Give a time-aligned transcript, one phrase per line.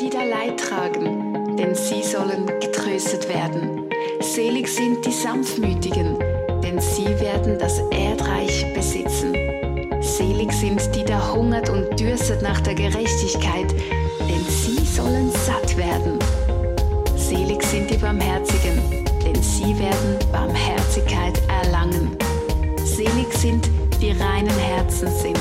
[0.00, 3.88] die da Leid tragen, denn sie sollen getröstet werden.
[4.20, 6.18] Selig sind die Sanftmütigen,
[6.62, 9.34] denn sie werden das Erdreich besitzen.
[10.00, 13.70] Selig sind die da hungert und dürstet nach der Gerechtigkeit,
[14.20, 16.18] denn sie sollen satt werden.
[17.16, 22.16] Selig sind die Barmherzigen, denn sie werden Barmherzigkeit erlangen.
[22.84, 23.68] Selig sind
[24.00, 25.38] die reinen Herzen sind,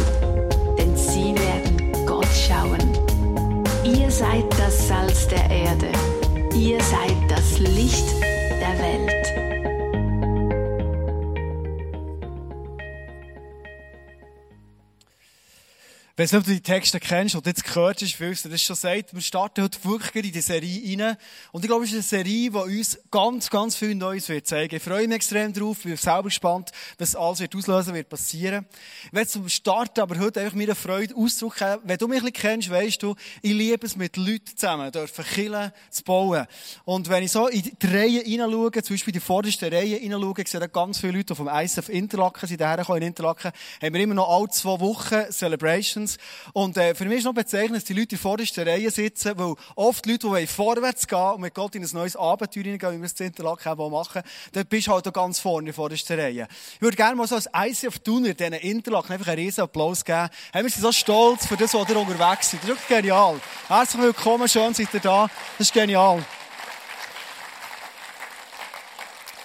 [0.78, 3.03] denn sie werden Gott schauen.
[3.84, 5.92] Ihr seid das Salz der Erde.
[6.56, 8.06] Ihr seid das Licht
[16.32, 19.14] ob du die Texte kennst oder jetzt gehört hast, wie du das schon sagt.
[19.14, 21.18] Wir starten heute wirklich in die Serie rein.
[21.52, 24.76] Und ich glaube, es ist eine Serie, die uns ganz, ganz viel Neues wird zeigen.
[24.76, 25.80] Ich freue mich extrem drauf.
[25.80, 28.66] Bin selber gespannt, was alles wird auslösen wird passieren.
[29.08, 31.80] Ich werde zum Starten aber heute einfach mir eine Freude ausdrücken.
[31.84, 35.26] Wenn du mich ein bisschen kennst, weißt du, ich liebe es mit Leuten zusammen, dürfen
[35.26, 36.46] Killen zu bauen.
[36.86, 40.64] Und wenn ich so in die Reihen hineinschaue, zum Beispiel die vorderste Reihe hineinschaue, sehe
[40.64, 43.52] ich ganz viele Leute, die vom ISF Interlaken sind, daher in Interlaken,
[43.82, 46.18] haben wir immer noch alle zwei Wochen Celebration Connections.
[46.54, 49.56] Und äh, für mich ist noch bezeichnend, dass die Leute in vordersten Reihe sitzen, weil
[49.76, 53.06] oft Leute, die vorwärts gehen und mit Gott in ein neues Abenteuer hineingehen, wie wir
[53.06, 56.48] es in Interlaken machen, dann bist du halt auch ganz vorne in vordersten Reihe.
[56.76, 60.30] Ich würde gerne mal so als ICF Tuner diesen Interlaken einfach einen riesen Applaus geben.
[60.52, 62.60] Hey, wir sind so stolz für das, was ihr unterwegs seid.
[62.60, 63.40] Das ist wirklich genial.
[63.68, 65.30] Herzlich willkommen, schön seid ihr da.
[65.58, 66.24] Das ist genial.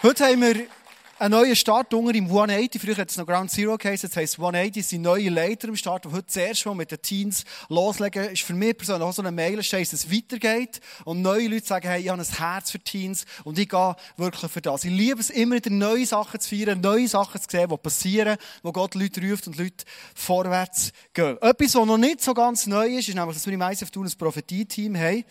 [0.02, 0.77] Heute haben wir
[1.20, 2.80] ein neuer Start unter im 180.
[2.80, 4.08] Früher hat es noch Ground Zero geheißen.
[4.08, 7.44] Jetzt heisst 180 sind neue Leiter im Start, die heute zuerst mal mit den Teens
[7.68, 8.30] loslegen.
[8.30, 10.80] Ist für mich persönlich auch so eine Meilenstein, dass es weitergeht.
[11.04, 14.52] Und neue Leute sagen, hey, ich habe ein Herz für Teens und ich gehe wirklich
[14.52, 14.84] für das.
[14.84, 18.36] Ich liebe es immer wieder, neue Sachen zu feiern, neue Sachen zu sehen, die passieren,
[18.62, 21.36] wo Gott Leute ruft und Leute vorwärts gehen.
[21.40, 24.06] Etwas, was noch nicht so ganz neu ist, ist nämlich, dass wir im ISF tun
[24.06, 25.24] ein Prophetie-Team haben.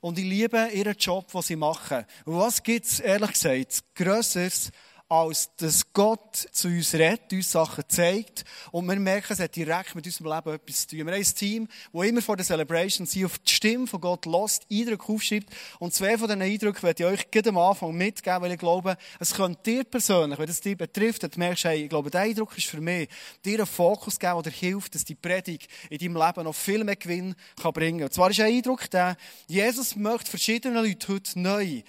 [0.00, 2.04] Und ich liebe ihren Job, den sie machen.
[2.24, 4.72] Und was gibt es, ehrlich gesagt, Grösseres,
[5.12, 9.94] als dass Gott zu uns redet, uns Sachen zeigt und wir merken, es hat direkt
[9.94, 11.06] mit unserem Leben etwas zu tun.
[11.06, 14.24] Wir haben ein Team, das immer vor der Celebration sie auf die Stimme von Gott
[14.24, 18.40] lässt, Eindrücke aufschreibt und zwei von diesen Eindrücken werde ich euch gerade am Anfang mitgeben,
[18.40, 21.90] weil ich glaube, es könnte dir persönlich, wenn es dich betrifft, du merkst, hey, ich
[21.90, 23.10] glaube, der Eindruck ist für mich,
[23.44, 26.84] dir einen Fokus geben, der dir hilft, dass die Predigt in deinem Leben noch viel
[26.84, 28.06] mehr Gewinn kann bringen kann.
[28.06, 31.82] Und zwar ist ein Eindruck der, Jesus möchte verschiedene Leute heute neu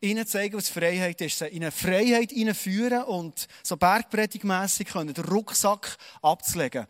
[0.00, 1.38] ihnen zeigen, was Freiheit ist.
[1.38, 6.86] Sie in eine Freiheit führen und so bergpredigmässig können, den Rucksack abzulegen.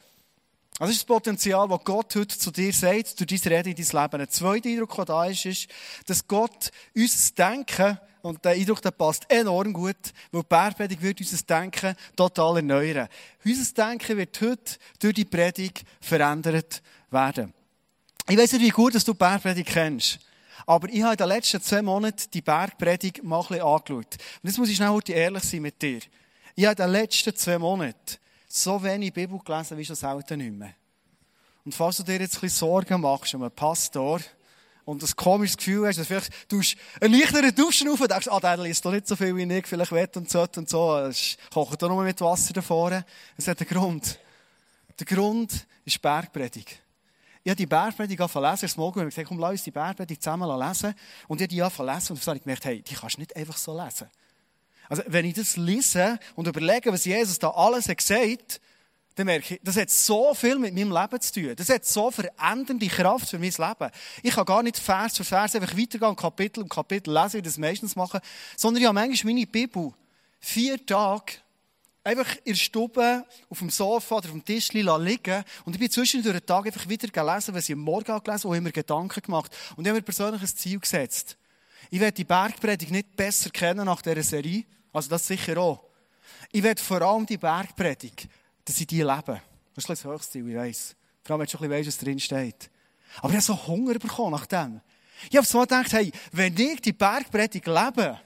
[0.78, 4.03] Das ist das Potenzial, das Gott heute zu dir sagt, durch dein Reden in dein
[4.03, 4.20] Leben.
[4.22, 5.69] Ein zweiter Eindruck, der da ist, ist,
[6.06, 9.97] dass Gott unser Denken, und der Eindruck der passt enorm gut,
[10.31, 13.09] weil die Bergpredigt wird unser Denken total erneuern.
[13.44, 17.53] Unser Denken wird heute durch die Predigt verändert werden.
[18.28, 20.19] Ich weiss nicht, wie gut dass du die Bergpredigt kennst.
[20.70, 23.91] Aber ich habe in den letzten zwei Monaten die Bergpredigt mal ein bisschen angeschaut.
[23.91, 25.98] Und jetzt muss ich schnell ehrlich sein mit dir.
[26.54, 30.53] Ich habe in den letzten zwei Monaten so wenig Bibel gelesen wie schon selten nicht
[30.53, 30.72] mehr.
[31.64, 34.20] Und falls du dir jetzt ein bisschen Sorgen machst um einen Pastor
[34.84, 36.60] und ein komisches Gefühl hast, dass vielleicht du
[37.00, 39.66] einen leichteren Duschen auf und denkst, ah, der liest doch nicht so viel wie ich,
[39.66, 43.04] vielleicht wett und so und so, es kocht doch nur mit Wasser davor.
[43.37, 44.20] Es hat einen Grund.
[45.00, 46.81] Der Grund ist Bergpredigt.
[47.50, 50.94] Habe die Bergpredigt angefangen lesen, Morgen, ich gesagt, komm, lass uns die Bergpredigt zusammen lesen.
[51.28, 53.21] Und ich habe die angefangen lesen, und dann habe ich gemerkt, hey, die kannst du
[53.21, 54.09] nicht einfach so lesen.
[54.88, 58.61] Also, wenn ich das lese und überlege, was Jesus da alles hat gesagt,
[59.15, 61.55] dann merke ich, das hat so viel mit meinem Leben zu tun.
[61.56, 63.91] Das hat so verändernde Kraft für mein Leben.
[64.22, 67.44] Ich kann gar nicht Vers für Vers einfach weitergehen, Kapitel um Kapitel lesen, wie ich
[67.44, 68.21] das meistens mache,
[68.56, 69.93] sondern ich habe manchmal meine Bibel
[70.41, 71.34] vier Tage
[72.03, 75.44] einfach in der Stube, auf dem Sofa oder auf dem Tisch liegen.
[75.65, 78.49] Und ich bin zwischendurch den Tag einfach wieder gelesen, was ich am Morgen gelesen habe,
[78.49, 79.56] und mir Gedanken gemacht.
[79.77, 81.37] Und ich habe mir persönlich ein Ziel gesetzt.
[81.91, 84.65] Ich werde die Bergpredigt nicht besser kennen nach dieser Serie.
[84.93, 85.84] Also das sicher auch.
[86.53, 88.28] Ich werde vor allem die Bergpredigt,
[88.65, 89.43] dass ich die lebe.
[89.75, 90.97] Das ist das höchste Ziel, ich weiss.
[91.22, 92.70] Vor allem, wenn du schon ein bisschen weißt, was drin steht.
[93.19, 94.81] Aber ich habe so Hunger bekommen nach dem.
[95.29, 98.19] Ich habe so gedacht, hey, wenn ich die Bergpredigt lebe,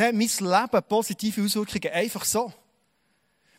[0.00, 1.92] hat mein Leben positive Auswirkungen.
[1.92, 2.52] Einfach so.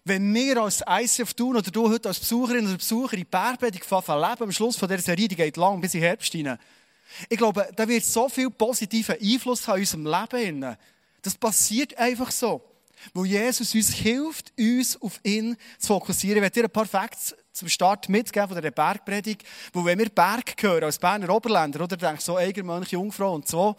[0.04, 4.44] Wenn wir als ICF tun oder du heute als Besucherin oder Besucher in Bergpredigt leben,
[4.44, 6.58] am Schluss von dieser Serie, die geht lang bis in Herbst hinein.
[7.30, 10.78] Ich glaube, da wird so viel positiven Einfluss haben in unserem Leben.
[11.22, 12.62] Das passiert einfach so.
[13.14, 16.38] Wo Jesus uns hilft, uns auf ihn zu fokussieren.
[16.38, 19.44] Ich werde dir ein paar Facts zum Start mitgeben von dieser Bergpredigt.
[19.74, 23.76] Wo wenn wir Berg hören, als Berner Oberländer, oder denkst so Eigermönch, Jungfrau und so,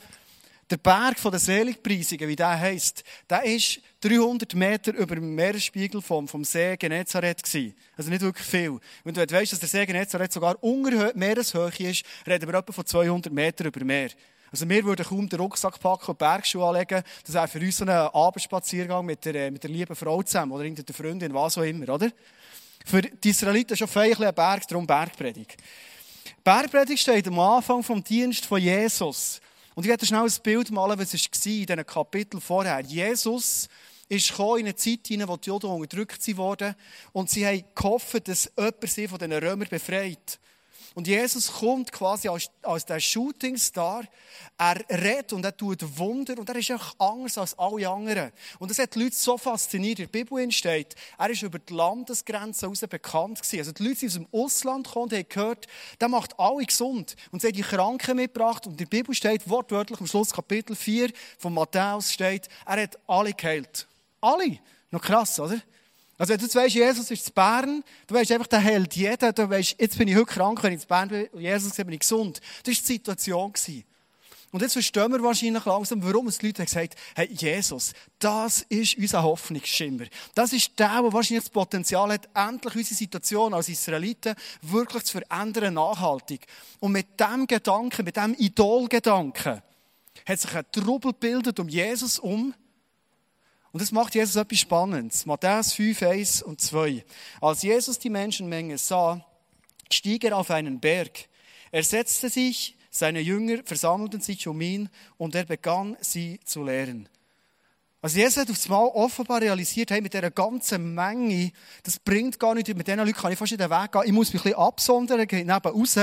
[0.73, 6.27] Der Berg der Seligpreisungen, wie der heisst, der ist 300 Meter über dem Meeresspiegel vom,
[6.27, 7.75] vom See Genezareth gewesen.
[7.95, 8.81] Also nicht wirklich viel.
[9.05, 12.87] Wenn du weißt, dass der See Genezareth sogar unter Meereshöhe ist, reden wir etwa von
[12.87, 14.13] 200 Meter über Meer.
[14.51, 17.03] Also wir würden kaum den Rucksack packen und Bergschuhe anlegen.
[17.27, 20.71] Das wäre für uns so ein Abendspaziergang mit der, mit der lieben Frau zusammen oder
[20.71, 22.11] der Freundin, was auch immer, oder?
[22.87, 25.55] Für die Israeliten schon feierlich ein Berg, darum Bergpredigt.
[26.43, 29.43] Bergpredigt steht am Anfang vom Dienst von Jesus.
[29.75, 32.81] Und ich werde schnell ein Bild malen, was es war in diesen Kapitel vorher.
[32.81, 33.69] Jesus
[34.09, 36.75] ist in eine Zeit hinein, wo die Juden unterdrückt wurden.
[37.13, 40.39] Und sie haben gehofft, dass jemand sie von diesen Römern befreit.
[40.95, 44.05] Und Jesus kommt quasi als, als der Shootingstar.
[44.59, 48.33] Er redet und er tut Wunder und er ist auch anders als alle anderen.
[48.59, 49.99] Und das hat die Leute so fasziniert.
[49.99, 53.59] In der Bibel steht, er ist über die Landesgrenzen heraus bekannt gewesen.
[53.59, 55.67] Also die Leute sind aus dem Ausland gekommen und haben gehört,
[56.01, 57.17] der macht alle gesund.
[57.31, 58.67] Und sie haben die Kranken mitgebracht.
[58.67, 62.99] Und in der Bibel steht wortwörtlich am Schluss Kapitel 4 von Matthäus steht, er hat
[63.07, 63.87] alle geheilt.
[64.21, 64.59] Alle.
[64.91, 65.61] Noch krass, oder?
[66.23, 69.51] Also, wenn du weißt, Jesus ist zu Bern, du weißt einfach, der hält jeden, du
[69.51, 71.99] weißt, jetzt bin ich heute krank, wenn ich zu Bern bin, und Jesus bin ich
[71.99, 72.41] gesund.
[72.63, 73.53] Das war die Situation.
[74.53, 78.65] Und jetzt verstehen wir wahrscheinlich langsam, warum es die Leute gesagt haben, hey, Jesus, das
[78.69, 80.05] ist unser Hoffnungsschimmer.
[80.33, 85.19] Das ist der, der wahrscheinlich das Potenzial hat, endlich unsere Situation als Israeliten wirklich zu
[85.19, 86.47] verändern, nachhaltig.
[86.79, 89.61] Und mit dem Gedanken, mit dem Idolgedanken,
[90.25, 92.55] hat sich ein Trubel gebildet um Jesus um,
[93.73, 95.25] und das macht Jesus etwas Spannendes.
[95.25, 97.05] Matthäus 5, 1 und 2.
[97.41, 99.25] Als Jesus die Menschenmenge sah,
[99.91, 101.29] stieg er auf einen Berg.
[101.71, 107.09] Er setzte sich, seine Jünger versammelten sich um ihn und er begann, sie zu lehren.
[108.03, 111.53] Also Jesus hat aufs Mal offenbar realisiert, hey, mit dieser ganzen Menge,
[111.85, 114.03] das bringt gar nichts, mit diesen Leuten kann ich fast nicht den Weg gehen.
[114.05, 115.99] Ich muss mich ein bisschen absondern, gehen neben raus,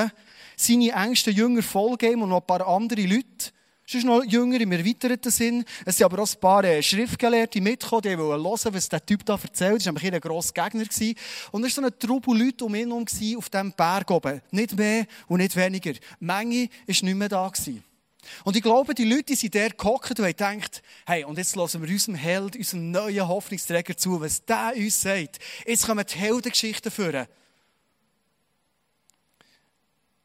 [0.56, 3.52] seine engsten Jünger vollgeben und noch ein paar andere Leute.
[3.90, 5.66] Es ist noch jünger im erweiterten Sinn.
[5.84, 9.26] Es sind aber auch ein paar äh, Schriftgelehrte mitgekommen, die wollten hören, was der Typ
[9.26, 9.84] da erzählt.
[9.84, 10.86] Das war ein grosser Gegner.
[11.52, 13.06] Und es war so ein Trubel Leute um ihn herum
[13.36, 14.42] auf diesem Berg oben.
[14.52, 15.94] Nicht mehr und nicht weniger.
[15.94, 17.52] Die Menge war nicht mehr da.
[18.44, 21.82] Und ich glaube, die Leute sind der gehockt und haben gedacht, hey, und jetzt hören
[21.82, 25.40] wir unserem Held, unserem neuen Hoffnungsträger zu, was der uns sagt.
[25.66, 27.26] Jetzt kommen die Heldengeschichten führen.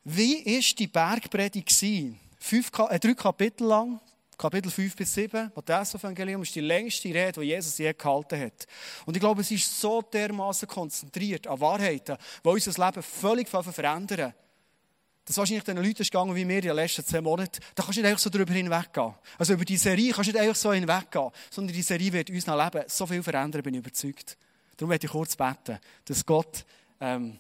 [0.05, 2.24] Wie war die Bergpredigt?
[2.45, 4.01] Fünf, äh, drei Kapitel lang,
[4.37, 8.67] Kapitel 5 bis 7, Matthäus-Evangelium, ist die längste Rede, die Jesus je gehalten hat.
[9.07, 14.35] Und ich glaube, es ist so dermaßen konzentriert an Wahrheiten, die unser Leben völlig verändern.
[15.25, 17.61] Das wahrscheinlich den Leuten ist gegangen wie mir in den letzten zehn Monaten.
[17.75, 19.15] Da kannst du nicht einfach so darüber hinweggehen.
[19.39, 22.63] Also über die Serie kannst du nicht einfach so hinweggehen, sondern die Serie wird unser
[22.63, 24.37] Leben so viel verändern, bin ich überzeugt.
[24.77, 26.67] Darum möchte ich kurz beten, dass Gott,
[27.01, 27.39] ähm,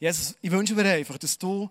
[0.00, 1.70] Jesus, ich wünsche mir einfach, dass du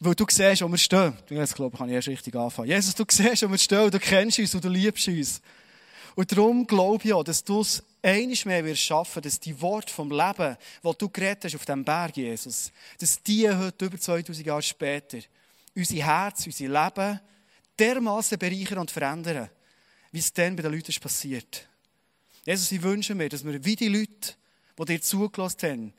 [0.00, 1.16] weil du siehst, wo wir stehen.
[1.28, 2.68] Jetzt glaube ich, kann ich erst richtig anfangen.
[2.68, 5.40] Jesus, du siehst, wo wir stehen, du kennst uns und du liebst uns.
[6.14, 9.92] Und darum glaube ich auch, dass du es einiges mehr wirst schaffen, dass die Worte
[9.92, 14.46] vom Leben, die du geredet hast auf dem Berg, Jesus, dass die heute über 2000
[14.46, 15.18] Jahre später
[15.74, 17.20] unser Herz, unser Leben
[17.78, 19.48] dermaßen bereichern und verändern,
[20.10, 21.68] wie es dann bei den Leuten passiert.
[22.44, 24.34] Jesus, ich wünsche mir, dass wir wie die Leute,
[24.78, 25.92] die dir zugelassen haben,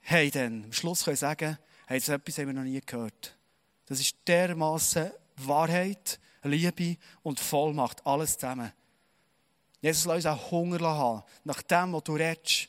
[0.00, 3.36] hey, dann am Schluss können sagen, hey, so etwas haben wir noch nie gehört.
[3.86, 8.72] Das ist dermaßen Wahrheit, Liebe und Vollmacht, alles zusammen.
[9.80, 12.68] Jesus, lass uns auch Hunger haben, nach dem, was du redest,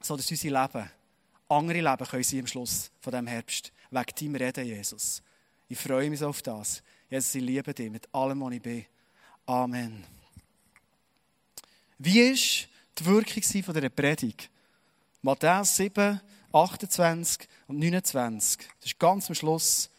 [0.00, 0.90] so dass unser Leben,
[1.48, 5.22] andere Leben können sie am Schluss von diesem Herbst, wegen deinem Reden, Jesus.
[5.68, 6.82] Ich freue mich so auf das.
[7.10, 8.84] Jesus, ich liebe dich mit allem, was ich bin.
[9.46, 10.04] Amen.
[11.98, 14.50] Wie war die Wirkung von dieser Predigt?
[15.22, 16.20] Matthäus 7,
[16.52, 18.66] 28 und 29.
[18.80, 19.90] Das ist ganz am Schluss,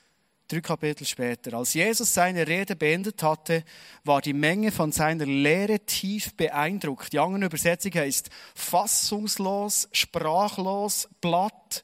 [0.47, 1.53] drei Kapitel später.
[1.53, 3.63] Als Jesus seine Rede beendet hatte,
[4.03, 7.13] war die Menge von seiner Lehre tief beeindruckt.
[7.13, 11.83] Die andere Übersetzung heißt fassungslos, sprachlos, platt.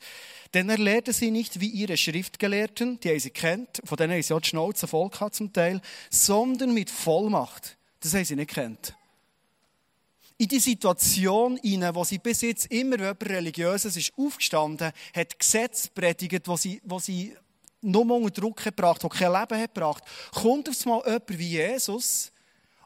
[0.53, 4.23] Denn er lehrte sie nicht wie ihre Schriftgelehrten, die er sie kennt, von denen er
[4.23, 7.77] sie auch die Schnauze voll hat zum Teil, sondern mit Vollmacht.
[7.99, 8.95] Das haben sie nicht kennt
[10.37, 15.89] in die Situation hinein, wo sie bis jetzt immer jemand Religiöses ist aufgestanden, hat Gesetze
[15.93, 17.35] predigt, wo sie, wo sie
[17.81, 22.31] nur unter Druck gebracht, wo kein Leben hat gebracht, kommt auf einmal jemand wie Jesus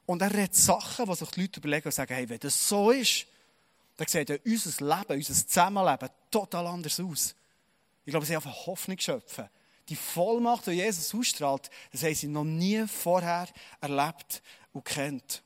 [0.06, 2.92] und er redet Sachen, die sich die Leute überlegen und sagen, hey, wenn das so
[2.92, 3.26] ist,
[3.98, 7.36] dann sieht ja unser Leben, unser Zusammenleben total anders aus.
[8.06, 9.50] Ich glaube, sie haben eine Hoffnung schöpfen.
[9.90, 13.48] Die Vollmacht, die Jesus ausstrahlt, das haben sie noch nie vorher
[13.82, 14.42] erlebt
[14.72, 15.42] und kennt.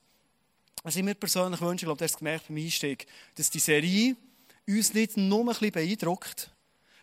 [0.84, 3.60] Was ich mir persönlich wünsche, ich glaube, das hast du gemerkt beim Einstieg, dass die
[3.60, 4.18] Serie
[4.68, 6.52] uns nicht nur ein bisschen beeindruckt,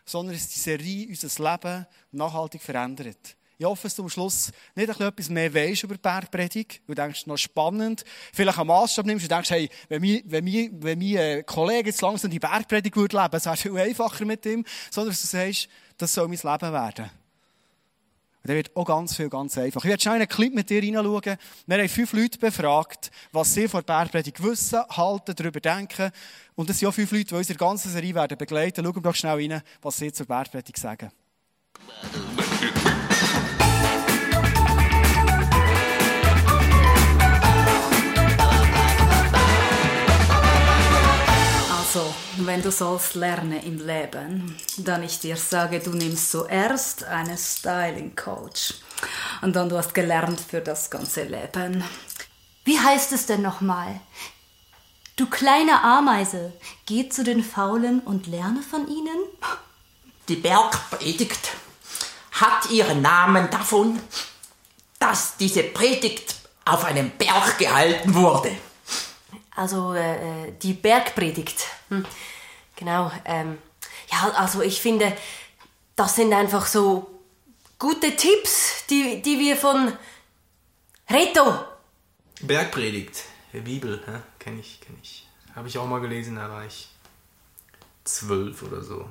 [0.04, 3.36] sondern dass die Serie unser Leben nachhaltig verändert.
[3.56, 6.80] Ich hoffe, dass du am Schluss nicht etwas mehr weißt über die Bergpredigt.
[6.86, 8.04] Du denkst, noch spannend.
[8.32, 11.90] Vielleicht einen Maßstab nimmst und denkst, hey, wenn mein, wenn mein, wenn mein äh, Kollege
[11.90, 14.64] jetzt langsam die Bergpredigt würde leben, es wäre viel einfacher mit ihm.
[14.90, 15.68] Sondern dass du sagst,
[15.98, 17.10] das soll mein Leben werden.
[18.42, 19.84] Und dann wird auch ganz viel ganz einfach.
[19.84, 21.36] Ich werde schnell einen Clip mit dir hineinschauen.
[21.66, 26.10] Wir haben fünf Leute befragt, was sie von der Bergpredigt wissen, halten, darüber denken.
[26.54, 28.82] Und das sind auch fünf Leute, die unsere ganze Serie werden begleiten.
[28.84, 31.10] Schauen wir doch schnell rein, was sie zur Bergpredigt sagen.
[42.50, 48.16] Wenn du sollst lernen im Leben, dann ich dir sage, du nimmst zuerst einen Styling
[48.16, 48.74] Coach
[49.40, 51.84] und dann du hast gelernt für das ganze Leben.
[52.64, 54.00] Wie heißt es denn nochmal?
[55.14, 56.52] Du kleine Ameise,
[56.86, 59.18] geh zu den Faulen und lerne von ihnen?
[60.28, 61.52] Die Bergpredigt
[62.32, 64.00] hat ihren Namen davon,
[64.98, 68.50] dass diese Predigt auf einem Berg gehalten wurde.
[69.54, 71.66] Also äh, äh, die Bergpredigt.
[71.90, 72.04] Hm.
[72.80, 73.12] Genau.
[73.26, 73.58] Ähm,
[74.10, 75.14] ja, also ich finde,
[75.96, 77.20] das sind einfach so
[77.78, 79.92] gute Tipps, die, die wir von
[81.08, 81.66] Reto.
[82.40, 85.28] Bergpredigt, der Bibel, ja, kenne ich, kenne ich.
[85.54, 86.88] Habe ich auch mal gelesen, da war ich
[88.04, 89.06] zwölf oder so.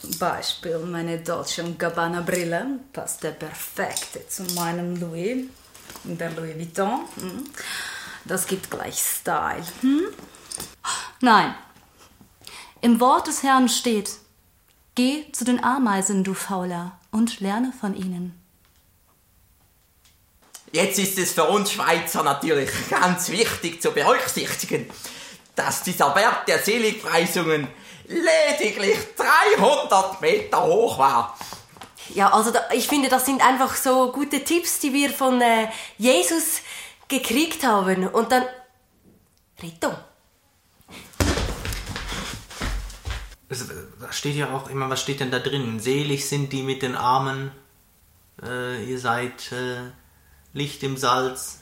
[0.00, 5.46] Zum Beispiel meine Dolce Gabbana Brille passt der perfekt zu meinem Louis,
[6.02, 7.04] der Louis Vuitton.
[7.20, 7.44] Hm.
[8.24, 9.64] Das gibt gleich Style.
[9.80, 10.08] Hm?
[11.20, 11.54] Nein.
[12.82, 14.10] Im Wort des Herrn steht,
[14.94, 18.40] geh zu den Ameisen, du Fauler, und lerne von ihnen.
[20.72, 24.88] Jetzt ist es für uns Schweizer natürlich ganz wichtig zu berücksichtigen,
[25.56, 27.68] dass dieser Berg der Seligpreisungen
[28.06, 31.36] lediglich 300 Meter hoch war.
[32.14, 35.68] Ja, also da, ich finde, das sind einfach so gute Tipps, die wir von äh,
[35.98, 36.62] Jesus
[37.08, 38.06] gekriegt haben.
[38.08, 38.44] Und dann.
[39.62, 39.92] Rito.
[43.50, 45.80] Da steht ja auch immer, was steht denn da drin?
[45.80, 47.50] Selig sind die mit den Armen,
[48.42, 49.90] äh, ihr seid äh,
[50.52, 51.58] Licht im Salz.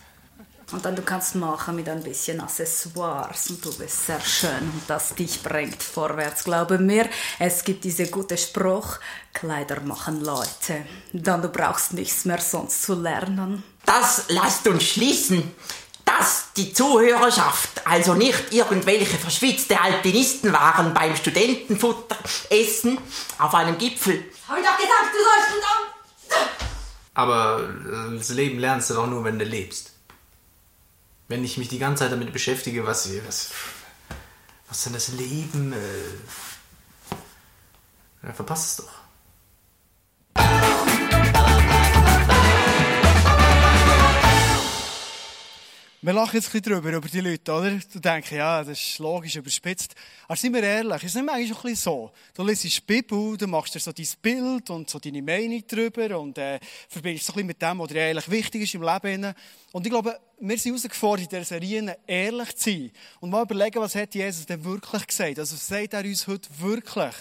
[0.71, 4.83] Und dann du kannst machen mit ein bisschen Accessoires und du bist sehr schön und
[4.87, 6.45] das dich bringt vorwärts.
[6.45, 8.99] Glaube mir, es gibt diese gute Spruch,
[9.33, 10.85] Kleider machen Leute.
[11.15, 13.63] Dann du brauchst nichts mehr sonst zu lernen.
[13.87, 15.51] Das lasst uns schließen,
[16.09, 22.99] dass die Zuhörerschaft also nicht irgendwelche verschwitzte Alpinisten waren beim Studententutteressen
[23.39, 24.25] auf einem Gipfel.
[24.49, 25.65] Hab ich doch gesagt, du sollst
[26.31, 26.39] dann.
[27.15, 29.93] Aber äh, das Leben lernst du doch nur, wenn du lebst.
[31.27, 33.51] Wenn ich mich die ganze Zeit damit beschäftige, was, was,
[34.69, 37.17] was denn das Leben, äh,
[38.23, 38.98] dann verpasst es doch.
[46.01, 47.73] Wir lachen jetzt ein bisschen drüber, über die Leute, oder?
[47.73, 49.97] Du denkst, ja, das ist logisch überspitzt.
[50.29, 52.13] Aber sind wir ehrlich, ist es nicht eigentlich ein bisschen so?
[52.35, 56.21] Du liest die Bibel, du machst dir so dein Bild und so deine Meinung drüber
[56.21, 59.35] und äh, verbindest so ein bisschen mit dem, was dir eigentlich wichtig ist im Leben.
[59.73, 63.81] Und ich glaube, wir sind herausgefordert, in dieser Serie ehrlich zu sein und mal überlegen,
[63.81, 65.41] was hat Jesus denn wirklich gesagt?
[65.41, 67.15] Also, was sagt er uns heute wirklich?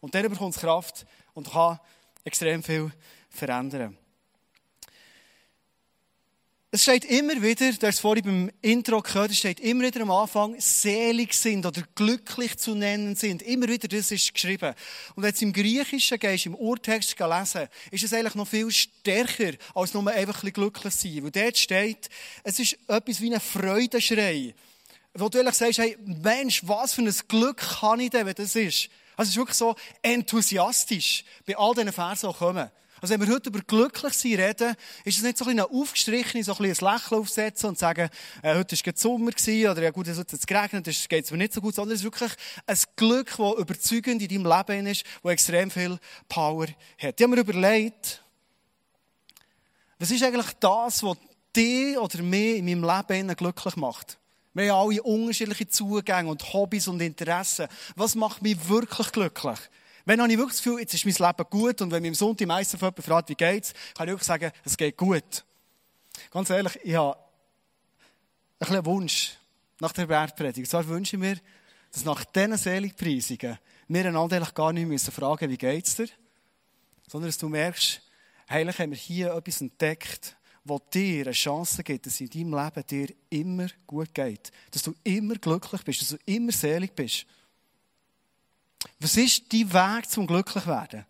[0.00, 1.80] Und dann bekommt es Kraft und kann
[2.24, 2.92] extrem viel
[3.30, 3.96] verändern.
[6.74, 10.00] Es steht immer wieder, du hast es vorhin beim Intro gehört, es steht immer wieder
[10.00, 13.42] am Anfang, selig sind oder glücklich zu nennen sind.
[13.42, 14.74] Immer wieder, das ist geschrieben.
[15.14, 19.52] Und wenn du im Griechischen gehst, im Urtext lesen, ist es eigentlich noch viel stärker,
[19.74, 21.24] als nur einfach ein glücklich sein.
[21.24, 22.08] Weil dort steht,
[22.42, 24.54] es ist etwas wie ein Freudenschrei.
[25.12, 28.56] Wo du ehrlich sagst, hey, Mensch, was für ein Glück kann ich denn, wenn das
[28.56, 28.88] ist?
[29.14, 32.70] Also es ist wirklich so enthusiastisch, bei all diesen Versen, die kommen.
[33.02, 36.42] Also wenn wir heute über glücklich sein reden, ist es nicht so ein bisschen aufgestrichen,
[36.44, 38.08] so ein, bisschen ein Lächeln aufsetzen und sagen,
[38.42, 41.28] äh, heute war es Sommer gewesen, oder ja gut, es hat jetzt geregnet, es geht
[41.32, 42.30] mir nicht so gut, sondern es ist wirklich
[42.64, 47.20] ein Glück, das überzeugend in deinem Leben ist, das extrem viel Power hat.
[47.20, 48.22] Ich habe mir überlegt,
[49.98, 51.16] was ist eigentlich das, was
[51.56, 54.16] dich oder mich in meinem Leben glücklich macht?
[54.54, 57.66] Wir haben alle unterschiedliche Zugänge und Hobbys und Interessen.
[57.96, 59.58] Was macht mich wirklich glücklich?
[60.04, 62.14] Wenn habe ich wirklich das Gefühl, jetzt ist mein Leben gut und wenn mich am
[62.14, 65.44] Sonntag meistens jemand fragt, wie geht's, kann ich wirklich sagen, es geht gut.
[66.30, 67.16] Ganz ehrlich, ich habe
[68.60, 69.36] ein Wunsch
[69.80, 70.58] nach der Bergpredigt.
[70.58, 71.38] Und zwar wünsche ich mir,
[71.92, 76.08] dass nach diesen Seligpreisungen wir einander eigentlich gar nicht müssen fragen, wie geht's dir,
[77.08, 78.00] sondern dass du merkst,
[78.48, 82.86] eigentlich haben wir hier etwas entdeckt, was dir eine Chance gibt, dass in deinem Leben
[82.86, 84.52] dir immer gut geht.
[84.70, 87.26] Dass du immer glücklich bist, dass du immer selig bist.
[89.00, 91.06] Was ist dein Weg zum Glücklichwerden?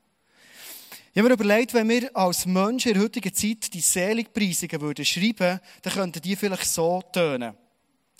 [1.12, 5.04] Ich habe mir überlegt, wenn wir als Menschen in der heutigen Zeit die Seligpreisungen würden
[5.04, 7.54] schreiben, dann könnten die vielleicht so tönen,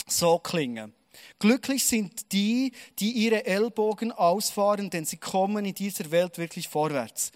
[0.05, 0.93] so klingen.
[1.39, 7.31] Glücklich sind die, die ihre Ellbogen ausfahren, denn sie kommen in dieser Welt wirklich vorwärts.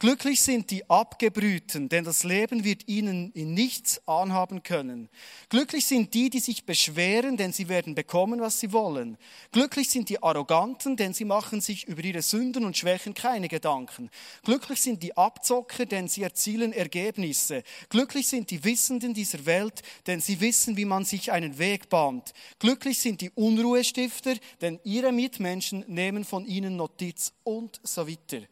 [0.00, 5.08] Glücklich sind die Abgebrühten, denn das Leben wird ihnen in nichts anhaben können.
[5.48, 9.16] Glücklich sind die, die sich beschweren, denn sie werden bekommen, was sie wollen.
[9.52, 14.10] Glücklich sind die Arroganten, denn sie machen sich über ihre Sünden und Schwächen keine Gedanken.
[14.42, 17.62] Glücklich sind die Abzocker, denn sie erzielen Ergebnisse.
[17.88, 22.32] Glücklich sind die Wissenden dieser Welt, denn sie wissen, wie man sich einen Weg bahnt.
[22.58, 28.42] Glücklich sind die Unruhestifter, denn ihre Mitmenschen nehmen von ihnen Notiz und so weiter.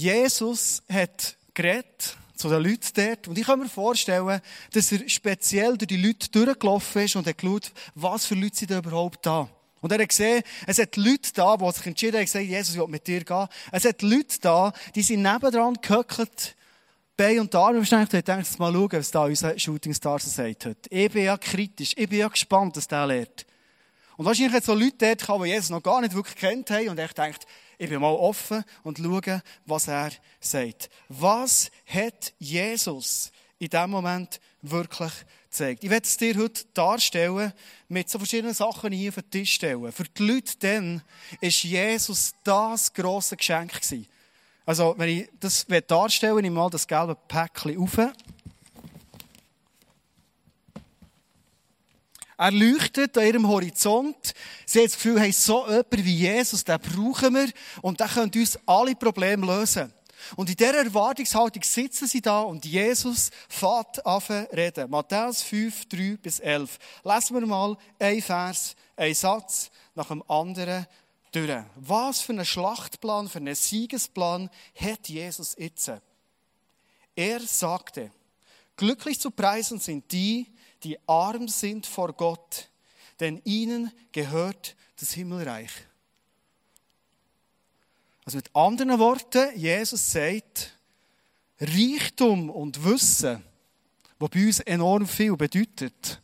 [0.00, 3.28] Jesus hat geredet zu den Leuten dort.
[3.28, 4.40] Und ich kann mir vorstellen,
[4.72, 8.70] dass er speziell durch die Leute durchgelaufen ist und hat geschaut, was für Leute sind
[8.70, 9.46] da überhaupt da.
[9.82, 12.80] Und er hat gesehen, es hat Leute da, die sich entschieden haben, gesagt, Jesus, ich
[12.80, 13.46] will mit dir gehen.
[13.72, 16.56] Es hat Leute da, die sind nebendran gehöckelt,
[17.14, 20.64] Bein und Arme beschränkt und denkt, mal schauen, was da unser Shooting Star so sagt
[20.64, 20.88] heute.
[20.88, 23.44] Ich bin ja kritisch, ich bin ja gespannt, was der lehrt.
[24.16, 26.88] Und wahrscheinlich hat es so Leute dort die Jesus noch gar nicht wirklich kennt haben
[26.88, 27.46] und echt denkt,
[27.80, 30.90] ich bin mal offen und schaue, was er sagt.
[31.08, 35.12] Was hat Jesus in diesem Moment wirklich
[35.44, 35.82] gezeigt?
[35.82, 37.54] Ich werde es dir heute darstellen,
[37.88, 39.90] mit so verschiedenen Sachen hier auf den Tisch stellen.
[39.92, 41.02] Für die Leute dann
[41.40, 43.72] war Jesus das grosse Geschenk.
[43.72, 44.06] Gewesen.
[44.66, 47.98] Also, wenn ich das darstellen will, nehme ich mal das gelbe Päckchen auf.
[52.40, 54.32] Er leuchtet an ihrem Horizont.
[54.64, 57.50] Sie haben das Gefühl, hey, so jemand wie Jesus, den brauchen wir
[57.82, 59.92] und der könnte uns alle Probleme lösen.
[60.36, 64.22] Und in dieser Erwartungshaltung sitzen sie da und Jesus fährt an
[64.54, 64.88] reden.
[64.88, 66.78] Matthäus 5, 3 bis 11.
[67.04, 70.86] Lesen wir mal ein Vers, ein Satz nach dem anderen
[71.32, 71.62] durch.
[71.76, 74.48] Was für einen Schlachtplan, für einen Siegesplan
[74.80, 75.92] hat Jesus jetzt?
[77.14, 78.10] Er sagte,
[78.76, 80.46] glücklich zu preisen sind die,
[80.82, 82.68] die arm sind vor Gott,
[83.20, 85.70] denn ihnen gehört das Himmelreich.
[88.24, 90.76] Also mit anderen Worten, Jesus sagt,
[91.60, 93.44] Reichtum und Wissen,
[94.18, 96.20] was bei uns enorm viel bedeutet,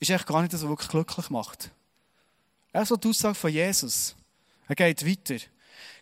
[0.00, 1.70] ist echt gar nicht das, was wirklich glücklich macht.
[2.72, 4.14] Er so die Aussage von Jesus.
[4.68, 5.44] Er geht weiter.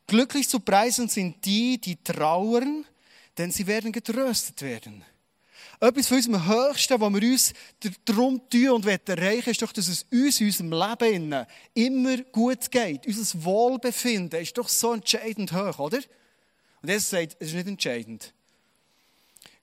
[0.06, 2.84] Glücklich zu preisen sind die, die trauern,
[3.38, 5.04] denn sie werden getröstet werden.
[5.78, 7.52] Etwas von unserem Höchsten, was wir uns
[8.04, 13.06] darum tun und erreichen ist doch, dass es uns in unserem Leben immer gut geht.
[13.06, 15.98] Unser Wohlbefinden ist doch so entscheidend hoch, oder?
[16.82, 18.32] Und er sagt, es ist nicht entscheidend.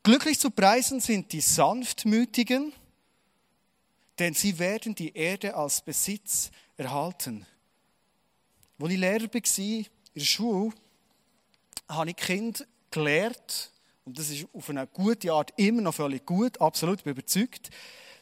[0.04, 2.73] Glücklich zu preisen sind die Sanftmütigen,
[4.19, 7.45] denn sie werden die Erde als Besitz erhalten.
[8.80, 10.73] Als ich Lehrer war in der Schule,
[11.88, 13.71] habe ich Kind gelehrt,
[14.05, 17.69] und das ist auf eine gute Art immer noch völlig gut, absolut, ich bin überzeugt,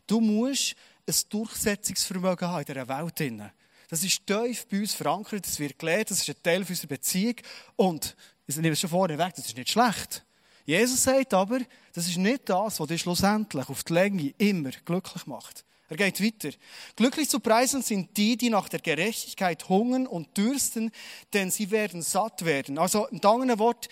[0.07, 0.75] du musst
[1.07, 3.51] ein Durchsetzungsvermögen haben in dieser Welt.
[3.89, 7.35] Das ist tief bei uns verankert, das wird gelehrt, das ist ein Teil unserer Beziehung
[7.75, 8.15] und,
[8.47, 10.25] ich nehme es schon vorne weg, das ist nicht schlecht.
[10.65, 11.59] Jesus sagt aber,
[11.93, 15.65] das ist nicht das, was dich schlussendlich auf die Länge immer glücklich macht.
[15.89, 16.55] Er geht weiter.
[16.95, 20.91] Glücklich zu preisen sind die, die nach der Gerechtigkeit hungern und dürsten,
[21.33, 22.77] denn sie werden satt werden.
[22.77, 23.89] Also, mit anderen Wort,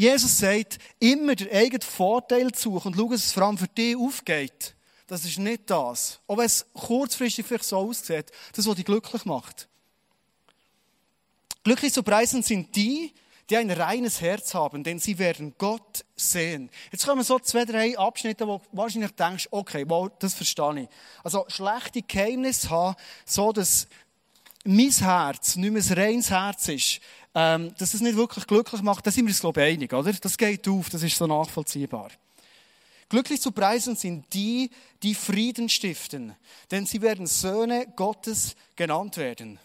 [0.00, 3.68] Jesus sagt, immer den eigenen Vorteil zu suchen und schauen, dass es vor allem für
[3.68, 4.74] dich aufgeht.
[5.06, 6.20] Das ist nicht das.
[6.26, 9.68] Auch wenn es kurzfristig vielleicht so aussieht, das, was dich glücklich macht.
[11.64, 13.12] Glücklich zu preisen sind die,
[13.50, 16.70] die ein reines Herz haben, denn sie werden Gott sehen.
[16.90, 20.88] Jetzt kommen so zwei, drei Abschnitte, wo du wahrscheinlich denkst, okay, wow, das verstehe ich.
[21.22, 23.86] Also schlechte Geheimnisse haben, so dass
[24.64, 27.00] mein Herz nicht mehr ein reines Herz ist,
[27.34, 30.12] ähm, dass es nicht wirklich glücklich macht, da sind wir uns, glaube ich, einig, oder?
[30.12, 32.10] Das geht auf, das ist so nachvollziehbar.
[33.08, 34.70] Glücklich zu preisen sind die,
[35.02, 36.36] die Frieden stiften,
[36.70, 39.58] denn sie werden Söhne Gottes genannt werden.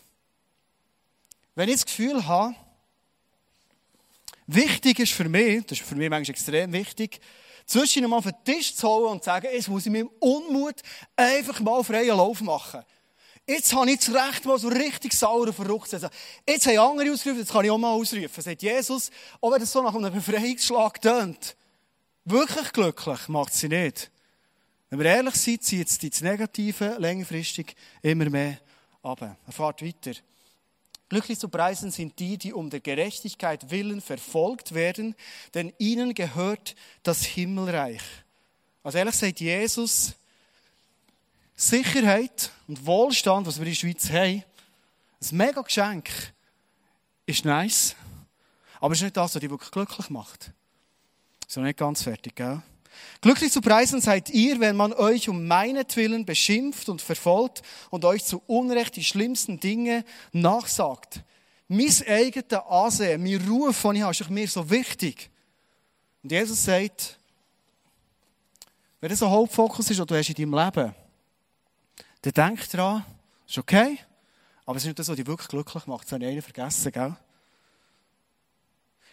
[1.53, 2.55] Wenn ich das Gefühl habe,
[4.47, 7.19] wichtig ist für mich, das ist für mich manchmal extrem wichtig,
[7.65, 10.75] zwischen mal auf den Tisch zu holen und zu sagen, jetzt muss ich meinem Unmut
[11.15, 12.83] einfach mal freien Lauf machen.
[13.47, 16.09] Jetzt habe ich das Recht, mal so richtig sauer und verrückt zu sein.
[16.47, 18.41] Jetzt haben andere ausgerufen, jetzt kann ich auch mal ausrufen.
[18.41, 21.55] Sagt Jesus, auch wenn das so nach einem Befreiungsschlag tönt,
[22.23, 24.09] wirklich glücklich macht sie nicht.
[24.89, 28.59] Wenn wir ehrlich sind, zieht es das Negative längerfristig immer mehr
[29.03, 29.21] ab.
[29.21, 30.19] Er fährt weiter.
[31.07, 35.15] Glücklich zu preisen sind die, die um der Gerechtigkeit willen verfolgt werden,
[35.53, 38.01] denn ihnen gehört das Himmelreich.
[38.81, 40.15] Also ehrlich sagt Jesus,
[41.55, 44.43] Sicherheit und Wohlstand, was wir in der Schweiz haben,
[45.21, 46.09] ein mega Geschenk,
[47.25, 47.95] ist nice,
[48.79, 50.51] aber es ist nicht das, was dich wirklich glücklich macht.
[51.55, 52.61] Noch nicht ganz fertig, gell?
[53.21, 58.25] Glücklich zu preisen seid ihr, wenn man euch um meinetwillen beschimpft und verfolgt und euch
[58.25, 61.21] zu Unrecht die schlimmsten Dinge nachsagt.
[61.67, 65.29] Mein eigenes Ansehen, mein Ruf, den ich habe, ist mir so wichtig.
[66.23, 67.17] Und Jesus sagt,
[68.99, 70.95] wenn das ein Hauptfokus ist, den du hast in deinem Leben,
[72.31, 73.05] dann denk dran,
[73.47, 73.99] ist okay,
[74.65, 76.05] aber es ist nicht das, was dich wirklich glücklich macht.
[76.05, 77.15] Das habe ich einen vergessen, gell?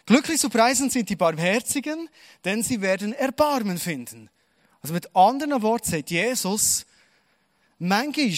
[0.05, 2.09] Glücklich zu preisen sind die Barmherzigen,
[2.43, 4.29] denn sie werden Erbarmen finden.
[4.81, 6.85] Also mit anderen Worten sagt Jesus,
[7.79, 8.33] manchmal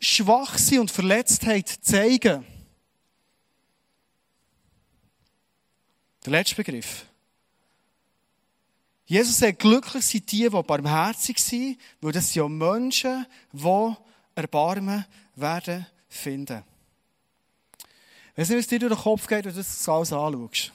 [0.00, 2.46] Schwachsein und Verletztheit zeigen.
[6.24, 7.06] Der letzte Begriff.
[9.06, 13.94] Jesus sagt, glücklich sind die, die barmherzig sind, weil das sind ja Menschen, die
[14.34, 15.04] Erbarmen
[15.36, 16.62] werden finden.
[18.32, 20.72] Ich weiß nicht, was dir durch den Kopf geht, wenn du das alles anschaust.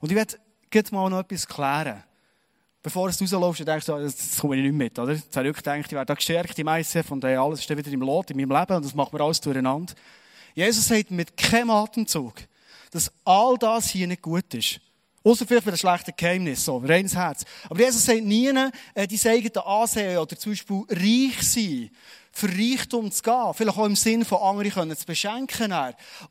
[0.00, 0.38] Und ich werde
[0.72, 2.02] jetzt mal noch etwas klären.
[2.82, 5.12] Bevor du rausläufst, denkst du, das komme ich nicht mit, oder?
[5.12, 8.02] Jetzt habe ich gedacht, ich werde da gestärkt im ICF und alles ist wieder im
[8.02, 9.94] Lot, in meinem Leben und das macht mir alles durcheinander.
[10.54, 12.34] Jesus sagt mit keinem Atemzug,
[12.90, 14.80] dass all das hier nicht gut ist.
[15.28, 17.44] Außer vielleicht für ein schlechtes Geheimnis, so, reines Herz.
[17.68, 18.48] Aber Jesus sagt nie,
[18.94, 21.90] äh, die eigenen Ansehen oder zum Beispiel reich sein,
[22.32, 23.52] für Reichtum zu gehen.
[23.52, 25.74] Vielleicht auch im Sinn von anderen können zu beschenken.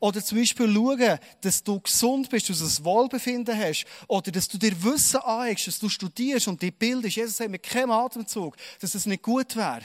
[0.00, 3.84] Oder zum Beispiel schauen, dass du gesund bist, dass du ein Wohlbefinden hast.
[4.08, 7.14] Oder dass du dir Wissen anhegst, dass du studierst und dich bildest.
[7.14, 9.82] Jesus sagt mit keinem Atemzug, dass das nicht gut wäre.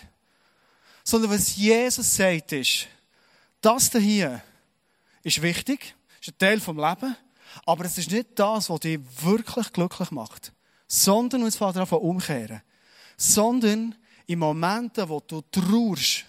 [1.03, 2.87] Sondern was Jesus sagt ist,
[3.61, 4.41] das hier
[5.21, 7.15] ist wichtig, ist ein Teil vom Leben.
[7.65, 10.53] Aber es ist nicht das, was dich wirklich glücklich macht.
[10.87, 12.61] Sondern, und jetzt fängt er umkehren.
[13.17, 16.25] Sondern in Momenten, wo du trauerst,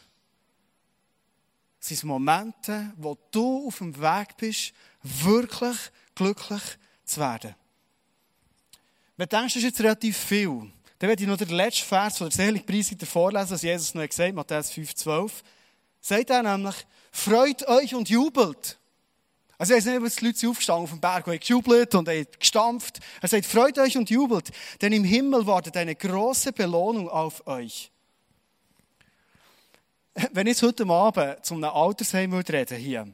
[1.80, 5.76] sind es Momente, wo du auf dem Weg bist, wirklich
[6.14, 6.62] glücklich
[7.04, 7.54] zu werden.
[9.16, 12.18] Wenn du denkst, das ist jetzt relativ viel, dann werde ich noch den letzten Vers
[12.18, 15.30] von der Seligpreisung vorlesen, was Jesus noch gesagt hat, Matthäus 5,12.
[16.00, 16.74] Sagt er nämlich,
[17.12, 18.78] freut euch und jubelt.
[19.56, 22.26] Also er ist nicht, was die Leute aufgestanden auf dem Berg, haben gejubelt und haben
[22.38, 23.00] gestampft.
[23.20, 27.90] Er sagt, freut euch und jubelt, denn im Himmel wartet eine große Belohnung auf euch.
[30.32, 33.08] Wenn ich heute Abend zu einem Altersheim reden hier,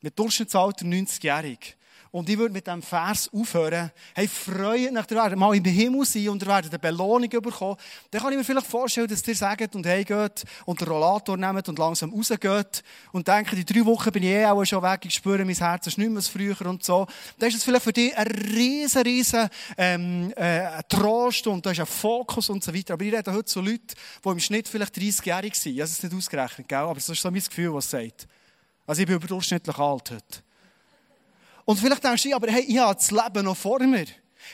[0.00, 1.76] mit Durchschnittsalter 90-jährig,
[2.12, 6.28] und ich würde mit diesem Vers aufhören, hey, freut nach der mal im Himmel sein
[6.30, 7.76] und ihr werdet eine Belohnung bekommen.
[8.10, 11.36] Dann kann ich mir vielleicht vorstellen, dass ihr sagt und hey geht und den Rollator
[11.36, 15.00] nehmt und langsam rausgeht und denkt, die drei Wochen bin ich eh auch schon weg,
[15.04, 17.06] ich spüre, mein Herz ist nicht mehr früher und so.
[17.38, 21.80] Dann ist es vielleicht für dich ein riesen, riesen ähm, äh, Trost und da ist
[21.80, 22.94] ein Fokus und so weiter.
[22.94, 23.86] Aber ich rede heute zu Leuten,
[24.24, 25.74] die im Schnitt vielleicht 30-jährig sind.
[25.74, 26.78] Ich habe es nicht ausgerechnet, gell?
[26.78, 28.26] aber das ist so mein Gefühl, was es sagt.
[28.84, 30.49] Also ich bin überdurchschnittlich alt heute.
[31.70, 34.06] Und vielleicht denkst du, aber hey, ich habe das Leben noch vor mir.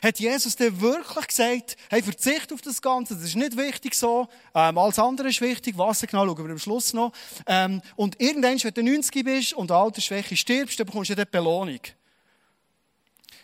[0.05, 4.29] Hat Jesus dir wirklich gesagt, hey, verzicht auf das Ganze, das ist nicht wichtig so,
[4.55, 7.13] ähm, alles andere ist wichtig, Wasser genau schauen wir am Schluss noch.
[7.47, 11.81] Ähm, und irgendwann, wenn du 90 bist und Altersschwäche stirbst, dann bekommst du eine Belohnung.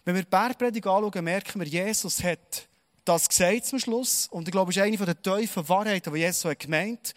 [0.05, 2.69] Wenn wir die Bergpredigt anschauen, merken wir, Jesus hat
[3.07, 4.29] das gesagt zum Schluss.
[4.31, 7.15] Und ich glaube, es ist eine der tiefen Wahrheiten, die Jesus so hat gemeint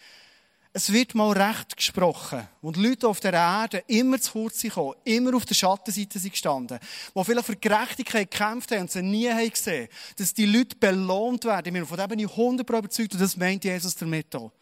[0.76, 2.46] es wird mal Recht gesprochen.
[2.60, 6.78] Und Leute auf der Erde immer zu kurz kommen, immer auf der Schattenseite sind gestanden,
[7.14, 11.46] die vielleicht für Gerechtigkeit gekämpft haben und sie nie haben gesehen, dass die Leute belohnt
[11.46, 11.86] werden.
[11.86, 14.52] Von dem bin ich 100% überzeugt und das meint Jesus damit auch.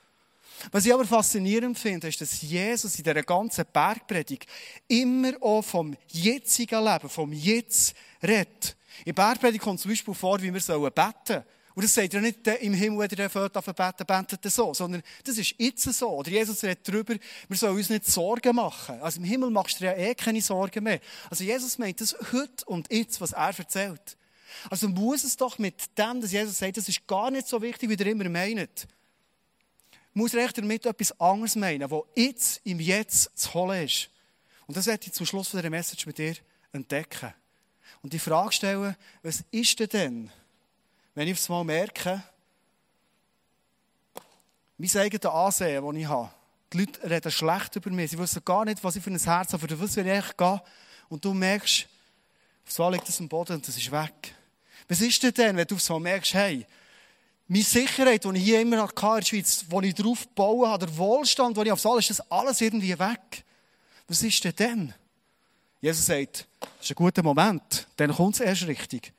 [0.70, 4.46] Was ich aber faszinierend finde, ist, dass Jesus in dieser ganzen Bergpredigt
[4.86, 8.76] immer auch vom jetzigen Leben, vom Jetzt redet.
[9.00, 11.44] In der Bergpredigt kommt zum Beispiel vor, wie wir beten sollen.
[11.74, 15.02] Und das sagt er nicht im Himmel, wenn er fährt auf beten, betet so, sondern
[15.24, 16.08] das ist jetzt so.
[16.08, 17.16] Oder Jesus redet darüber,
[17.48, 19.00] wir sollen uns nicht Sorgen machen.
[19.00, 21.00] Also im Himmel machst du dir ja eh keine Sorgen mehr.
[21.28, 24.16] Also Jesus meint das heute und jetzt, was er erzählt.
[24.70, 27.90] Also muss es doch mit dem, dass Jesus sagt, das ist gar nicht so wichtig,
[27.90, 28.86] wie er immer meint.
[30.12, 34.10] Muss er echt damit etwas anderes meinen, was jetzt im Jetzt zu holen ist.
[34.68, 36.36] Und das werde ich zum Schluss von dieser Message mit dir
[36.72, 37.34] entdecken.
[38.00, 40.30] Und die Frage stellen, was ist denn denn,
[41.14, 42.22] wenn ich es mal merke,
[44.76, 46.30] mein eigenes Ansehen, das ich habe,
[46.72, 49.52] die Leute reden schlecht über mich, sie wissen gar nicht, was ich für ein Herz
[49.52, 50.60] habe, für das will ich eigentlich gehen.
[51.08, 51.86] Und du merkst,
[52.66, 54.34] aufs Mal liegt das am Boden und das ist weg.
[54.88, 56.66] Was ist denn denn, wenn du aufs Mal merkst, hey,
[57.46, 60.86] meine Sicherheit, die ich hier immer hatte in der Schweiz, wo ich drauf bauen habe,
[60.86, 63.44] der Wohlstand, den ich aufs All ist das alles irgendwie weg.
[64.08, 64.94] Was ist denn denn?
[65.80, 69.12] Jesus sagt, das ist ein guter Moment, dann kommt es erst richtig.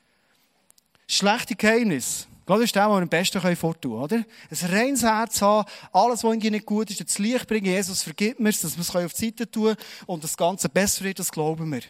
[1.06, 2.26] Schlechte Geheimnis.
[2.46, 4.16] Das ist das, was wir am besten vortun können, oder?
[4.50, 7.66] Ein reines Herz haben, alles, was irgendwie nicht gut ist, ins Licht bringen.
[7.66, 9.74] Jesus vergibt mir dass wir es auf die Seite tun
[10.06, 11.82] und das Ganze besser wird, das glauben wir.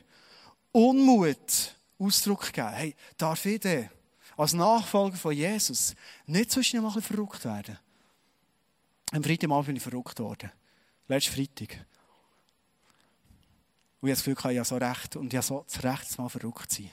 [0.73, 2.73] Unmut Ausdruck gegeben.
[2.73, 3.91] Hey, darf ich denn
[4.37, 5.95] als Nachfolger von Jesus
[6.27, 7.79] nicht zwischen mal ein bisschen verrückt werden?
[9.13, 10.51] Am Freitagabend bin ich verrückt worden.
[11.09, 11.87] Letzten Freitag.
[14.01, 16.19] Und ich habe das Gefühl, ich habe so recht und ich habe so das Recht,
[16.19, 16.91] mal verrückt zu sein.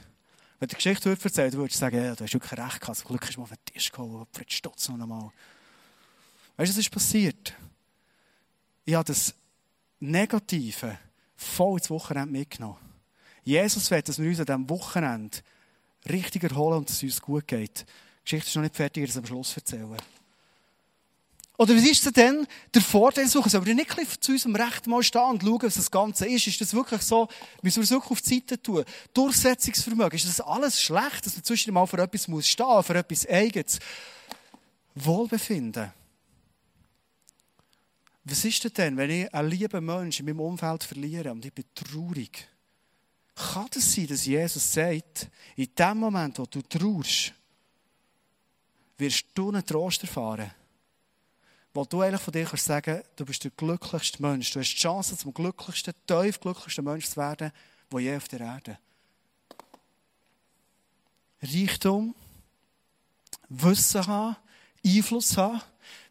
[0.63, 2.97] Wenn die Geschichte würde erzählen würdest du sagen, ja, du hast wirklich recht gehabt.
[2.97, 5.29] Zum Glück ist mal auf den Tisch gekommen, Fred Stutz noch einmal.
[6.55, 7.53] Weißt du, was ist passiert?
[8.85, 9.35] Ich habe das
[9.99, 10.97] Negative
[11.35, 12.77] voll ins Wochenende mitgenommen.
[13.43, 15.37] Jesus will, dass wir uns an diesem Wochenende
[16.07, 17.81] richtig erholen und dass es uns gut geht.
[17.81, 19.97] Die Geschichte ist noch nicht fertig, ich es am Schluss erzählen.
[21.63, 23.49] Oder was ist denn der Vorteil suchen?
[23.49, 26.45] Sollen wir nicht zu unserem Recht mal stehen und schauen, was das Ganze ist?
[26.45, 27.29] Ist das wirklich so,
[27.61, 28.83] müssen wir es wirklich auf die Seite tun?
[29.13, 33.25] Durchsetzungsvermögen, ist das alles schlecht, dass man zwischendurch mal für etwas muss stehen, für etwas
[33.29, 33.79] Eigenes?
[34.93, 35.93] Wohlbefinden.
[38.25, 41.63] Was ist denn, wenn ich einen lieben Menschen in meinem Umfeld verliere und ich bin
[41.73, 42.45] traurig?
[43.35, 47.33] Kann es sein, dass Jesus sagt, in dem Moment, wo du traust,
[48.97, 50.51] wirst du einen Trost erfahren?
[51.73, 54.51] Wo du eigentlich von dir kannst sagen, du bist der glücklichste Mensch.
[54.51, 57.51] Du hast die Chance, zum glücklichsten, tief glücklichsten Mensch zu werden,
[57.91, 58.77] der je auf der Erde.
[61.41, 62.15] Reichtum,
[63.49, 64.35] Wissen haben,
[64.85, 65.61] Einfluss haben.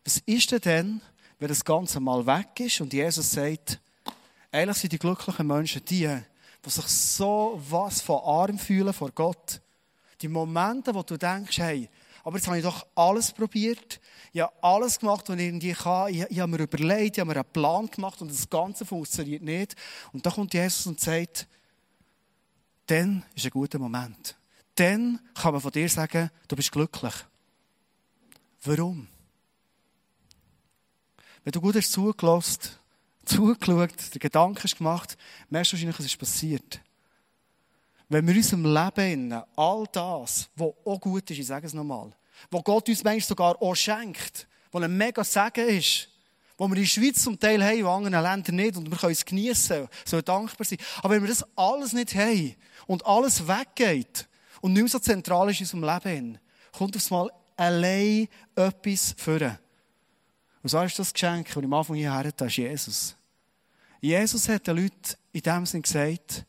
[0.05, 1.01] Was ist denn
[1.42, 3.81] wenn das Ganze mal weg ist und Jesus sagt,
[4.53, 6.09] eigentlich sind die glücklichen Menschen die,
[6.64, 9.61] die sich so was von arm fühlen vor Gott.
[10.20, 11.90] Die Momente, wo du denkst, hey,
[12.24, 14.00] aber jetzt habe ich doch alles probiert.
[14.32, 16.12] Ich habe alles gemacht, was ich irgendwie kann.
[16.12, 19.74] Ich, habe mir überlegt, ich habe mir einen Plan gemacht und das Ganze funktioniert nicht.
[20.12, 21.48] Und da kommt Jesus und sagt,
[22.87, 24.37] dann ist ein guter Moment.
[24.76, 27.14] Dann kann man von dir sagen, du bist glücklich.
[28.64, 29.08] Warum?
[31.44, 32.70] Wenn du gut hast zugelassen,
[33.24, 35.16] zugeschaut, den Gedanken gemacht,
[35.50, 36.80] merkst du wahrscheinlich, was ist passiert.
[38.12, 42.12] Wenn wir in unserem Leben all das, was auch gut ist, ich sage es nochmal,
[42.51, 46.09] was Gott uns manchmal sogar auch schenkt, was ein mega Segen ist,
[46.59, 49.12] wo wir in der Schweiz zum Teil haben, in anderen Ländern nicht, und wir können
[49.12, 50.77] es geniessen, so dankbar sein.
[50.98, 52.55] Aber wenn wir das alles nicht haben
[52.87, 54.29] und alles weggeht
[54.61, 56.38] und nicht mehr so zentral ist in unserem Leben,
[56.70, 59.59] kommt aufs Mal allein etwas führen.
[60.62, 63.16] Und so ist das Geschenk, das ich am Anfang hierher hatte, ist Jesus.
[64.03, 66.44] Jesus hat den Leuten in dem Sinne gesagt,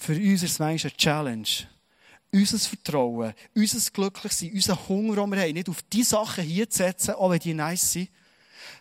[0.00, 1.48] für uns ist es manchmal eine Challenge.
[2.32, 6.78] Unser Vertrauen, unser Glücklichsein, unser Hunger, den wir haben, nicht auf die Sachen hier zu
[6.78, 8.10] setzen, auch wenn die nice sind,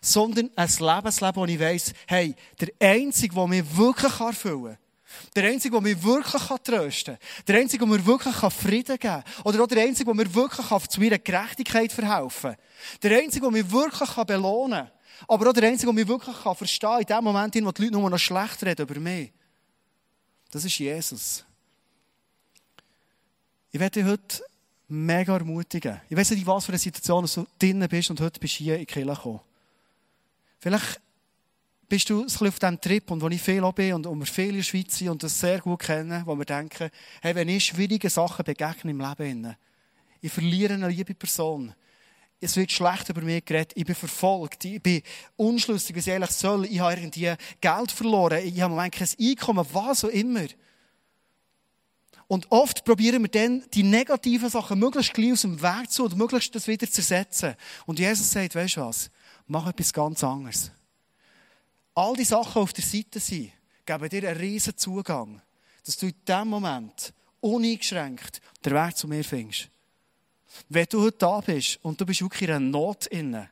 [0.01, 4.77] sondern ein Lebensleben, wo ich weiss, hey, der Einzige, der mich wirklich erfüllen kann,
[5.35, 7.45] der Einzige, der mich wirklich trösten kann.
[7.47, 9.23] Der Einzige, der mir wirklich Frieden geben kann.
[9.43, 12.59] Oder auch der Einzige, der mir wirklich zu meiner Gerechtigkeit verhelfen kann.
[13.01, 14.91] Der Einzige, der mich wirklich belohnen kann.
[15.27, 17.81] Aber auch der Einzige, der mich wirklich verstehen kann, in dem Moment, in dem die
[17.81, 19.31] Leute nur noch schlecht reden über mich.
[20.51, 21.45] Das ist Jesus.
[23.71, 24.43] Ich werde dich heute
[24.87, 26.01] mega ermutigen.
[26.09, 28.63] Ich weiß nicht, in was für einer Situation du drinnen bist und heute bist du
[28.63, 29.39] hier in die Kirche gekommen.
[30.59, 30.99] Vielleicht
[31.87, 34.25] bist du ein auf diesem Trip und wo ich viel auch bin und, und wir
[34.25, 36.89] viele in der Schweiz sind und das sehr gut kennen, wo wir denken,
[37.21, 39.55] hey, wenn ich schwierige Sachen begegne im Leben,
[40.21, 41.73] ich verliere eine liebe Person,
[42.41, 45.01] es wird schlecht über mich geredet, ich bin verfolgt, ich bin
[45.35, 49.65] unschlüssig, was ich eigentlich soll, ich habe irgendwie Geld verloren, ich habe im kein Einkommen,
[49.73, 50.47] was auch immer.
[52.27, 56.15] Und oft probieren wir dann, die negativen Sachen möglichst gleich aus dem Weg zu und
[56.15, 57.55] möglichst das wieder zu ersetzen.
[57.85, 59.09] Und Jesus sagt, weißt du was,
[59.47, 60.71] mach etwas ganz anderes
[61.99, 63.51] all die Sachen auf der Seite sind,
[63.85, 65.41] geben dir einen riesen Zugang,
[65.85, 69.69] dass du in diesem Moment uneingeschränkt den Weg zu mir findest.
[70.67, 73.49] Wenn du heute da bist und du bist wirklich in einer Not inne,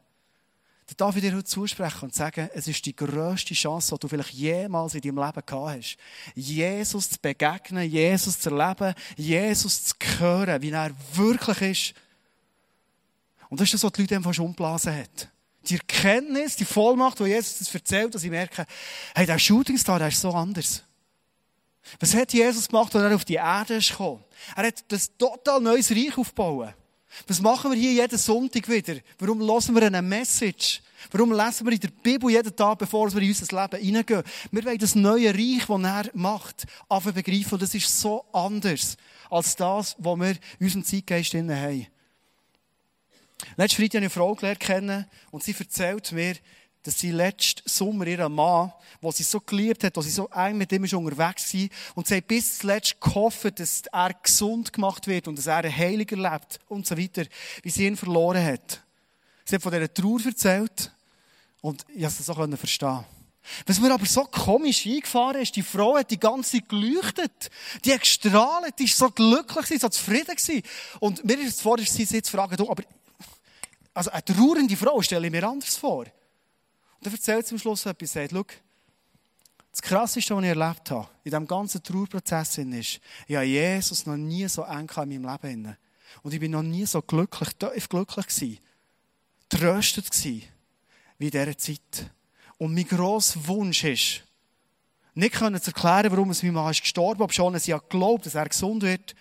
[0.88, 4.08] dann darf ich dir heute zusprechen und sagen, es ist die grösste Chance, die du
[4.08, 5.98] vielleicht jemals in deinem Leben gehabt hast.
[6.34, 11.94] Jesus zu begegnen, Jesus zu erleben, Jesus zu hören, wie er wirklich ist.
[13.50, 15.08] Und das ist das, was die Leute einfach schon umblasen haben
[15.70, 18.66] die Erkenntnis, die Vollmacht, wo Jesus das erzählt, dass ich merke,
[19.16, 20.84] hey, der Shootingstar, der ist so anders.
[22.00, 24.24] Was hat Jesus gemacht, als er auf die Erde ist gekommen?
[24.56, 26.74] Er hat das total neues Reich aufgebaut.
[27.28, 28.96] Was machen wir hier jeden Sonntag wieder?
[29.20, 30.82] Warum hören wir eine Message?
[31.12, 34.24] Warum lesen wir in der Bibel jeden Tag, bevor wir in unser Leben hineingehen?
[34.52, 37.54] Wir wollen das neue Reich, das er macht, einfach begreifen.
[37.54, 38.98] Und das ist so anders
[39.30, 41.88] als das, was wir in unserem Zeitgeist haben.
[43.56, 46.36] Letzten Freitag habe ich eine Frau gelernt kennen und sie erzählt mir,
[46.84, 50.58] dass sie letzten Sommer ihren Mann, wo sie so geliebt hat, wo sie so eng
[50.58, 55.08] mit ihm ist unterwegs war, und sie hat bis zuletzt gehofft, dass er gesund gemacht
[55.08, 57.26] wird und dass er ein Heiliger lebt und so weiter,
[57.64, 58.82] wie sie ihn verloren hat.
[59.46, 60.92] Sie hat von dieser Trauer erzählt
[61.62, 63.06] und ich konnte es so verstehen.
[63.66, 67.50] Was mir aber so komisch eingefahren ist, die Frau hat die ganze Zeit geleuchtet.
[67.86, 70.64] Die hat gestrahlt, die ist so glücklich, so zufrieden gewesen.
[71.00, 72.84] Und mir ist es vor, sie jetzt fragen, aber,
[73.94, 76.06] also eine trauernde Frau stelle ich mir anders vor.
[77.08, 78.44] Dann erzählt am Schluss etwas, sagt, schau,
[79.72, 84.18] das Krasseste, was ich erlebt habe, in diesem ganzen Trauerprozess ist, ich habe Jesus noch
[84.18, 85.78] nie so eng in meinem Leben.
[86.22, 88.60] Und ich bin noch nie so glücklich, glücklich gewesen,
[89.48, 90.44] tröstet gewesen,
[91.18, 92.12] wie in dieser Zeit.
[92.58, 94.24] Und mein grosser Wunsch ist,
[95.14, 98.36] nicht können zu erklären, warum es mein Mann ist gestorben, ob schon sie glaubt, dass
[98.36, 99.16] er gesund wird,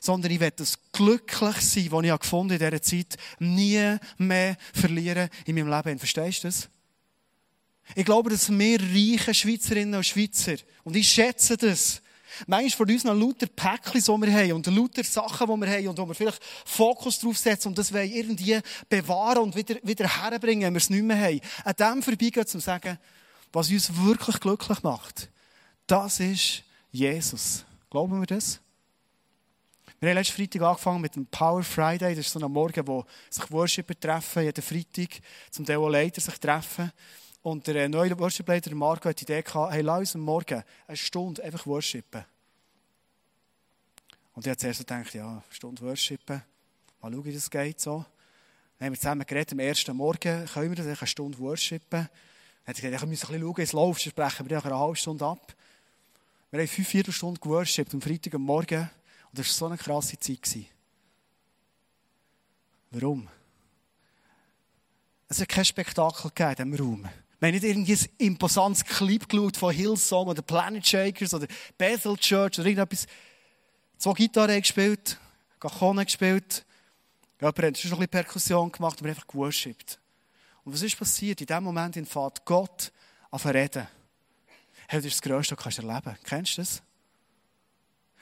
[0.00, 5.28] sondern ich werde das glücklich sein, was ich gefunden in dieser Zeit, nie mehr verlieren
[5.46, 6.00] in meinem Leben.
[6.00, 6.68] Verstehst du das?
[7.94, 12.02] Ich glaube, dass wir reiche Schweizerinnen und Schweizer, und ich schätze das,
[12.46, 15.88] manchmal von uns noch lauter Päckchen, die wir haben, und lauter Sachen, die wir haben,
[15.88, 20.08] und wo wir vielleicht Fokus drauf setzen, und das wollen irgendwie bewahren und wieder, wieder
[20.22, 21.40] herbringen, wenn wir es nicht mehr haben.
[21.64, 22.98] An dem vorbeigehen, zu sagen,
[23.52, 25.28] was uns wirklich glücklich macht,
[25.86, 27.64] das ist Jesus.
[27.90, 28.60] Glauben wir das?
[30.00, 32.14] Wir haben letzten Freitag angefangen mit dem Power Friday.
[32.14, 35.20] Das ist so ein Morgen, wo sich Worshipper treffen, jeden Freitag,
[35.50, 36.92] zum Teil auch Leiter sich treffen.
[37.42, 40.96] Und der äh, neue Worship-Leiter, Marco, hat die Idee gehabt, hey, lass uns Morgen eine
[40.96, 42.24] Stunde einfach worshipen.
[44.34, 46.42] Und ich habe zuerst gedacht, ja, eine Stunde worshipen,
[47.00, 48.04] mal schauen, wie das geht so.
[48.78, 52.08] Dann haben wir zusammen geredet, am ersten Morgen können wir das, eine Stunde worshipen.
[52.64, 54.56] Dann hat er gesagt, ich muss ein bisschen schauen, wie es läuft, sonst sprechen wir
[54.56, 55.54] nach einer halben Stunde ab.
[56.50, 58.80] Wir haben fünf Viertelstunden geworshipped am Freitag am Morgen.
[58.80, 60.66] Und das war so eine krasse Zeit.
[62.90, 63.28] Warum?
[65.28, 67.08] Es hat kein Spektakel gegeben in diesem Raum.
[67.40, 71.46] Wir haben nicht irgendwie ein imposantes Clip geschaut von Hillsong oder Planet Shakers oder
[71.76, 73.06] Bethel Church oder irgendetwas.
[73.96, 75.18] Zwei Gitarren gespielt,
[75.60, 76.64] Cajon gespielt.
[77.40, 79.98] Jemand hat schon ein bisschen Perkussion gemacht und haben einfach geworshipped.
[80.64, 81.40] Und was ist passiert?
[81.40, 82.92] In dem Moment fährt Gott
[83.30, 83.86] auf reden.
[84.88, 86.24] Hey, das ist das Größte, was du erleben kannst.
[86.24, 86.82] Kennst du das?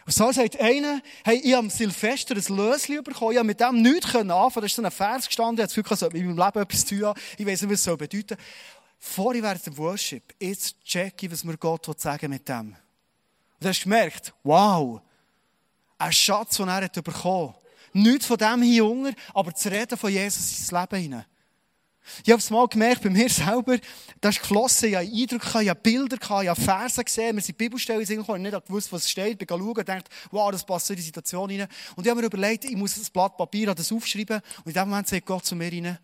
[0.06, 3.58] Und so sagt einer, hey, ich habe am Silvester ein Löschen bekommen, ich habe mit
[3.58, 6.18] dem nichts anfangen Da ist so ein Vers gestanden, ich habe das Gefühl, ich habe
[6.18, 7.14] in meinem Leben etwas tun.
[7.36, 8.38] Ich weiß nicht, was es so bedeutet.
[8.98, 12.68] Vorher während dem Worship, jetzt check ich, was mir Gott sagen mit dem.
[12.68, 12.76] Und
[13.60, 15.00] du hast gemerkt, wow,
[15.98, 17.62] ein Schatz, den er hat bekommen hat.
[17.92, 21.24] Nichts von dem hier Hunger, aber zu reden von Jesus ins Leben hinein.
[22.24, 23.78] Ich habe es mal gemerkt, bei mir selber,
[24.20, 27.58] da ist geflossen, ich habe Eindruck, ich habe Bilder, ich habe Versen gesehen, wir sind
[27.58, 30.96] Bibelstellen gekommen, ich nicht gewusst, was steht, bin schauen und dachte, wow, das passt in
[30.96, 31.66] die Situation rein.
[31.96, 34.88] Und ich habe mir überlegt, ich muss das Blatt Papier, das aufschreiben und in dem
[34.88, 35.98] Moment sagt Gott zu mir rein,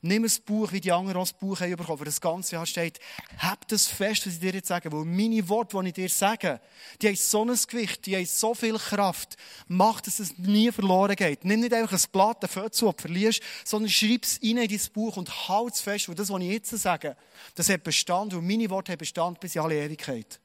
[0.00, 3.00] Nimm ein Buch, wie die anderen das Buch haben bekommen, das ganze Jahr steht.
[3.38, 4.92] Hab das fest, was ich dir jetzt sage.
[4.92, 6.60] Weil meine Worte, die ich dir sage,
[7.02, 9.36] die haben so ein Gewicht, die haben so viel Kraft.
[9.66, 11.44] Mach, dass es nie verloren geht.
[11.44, 14.68] Nimm nicht einfach ein Blatt, ein Fötzel, das du verlierst, sondern schreib es rein in
[14.68, 17.16] dein Buch und halt es fest, weil das, was ich jetzt sage,
[17.56, 20.38] das hat Bestand, und meine Worte haben Bestand bis in alle Ewigkeit.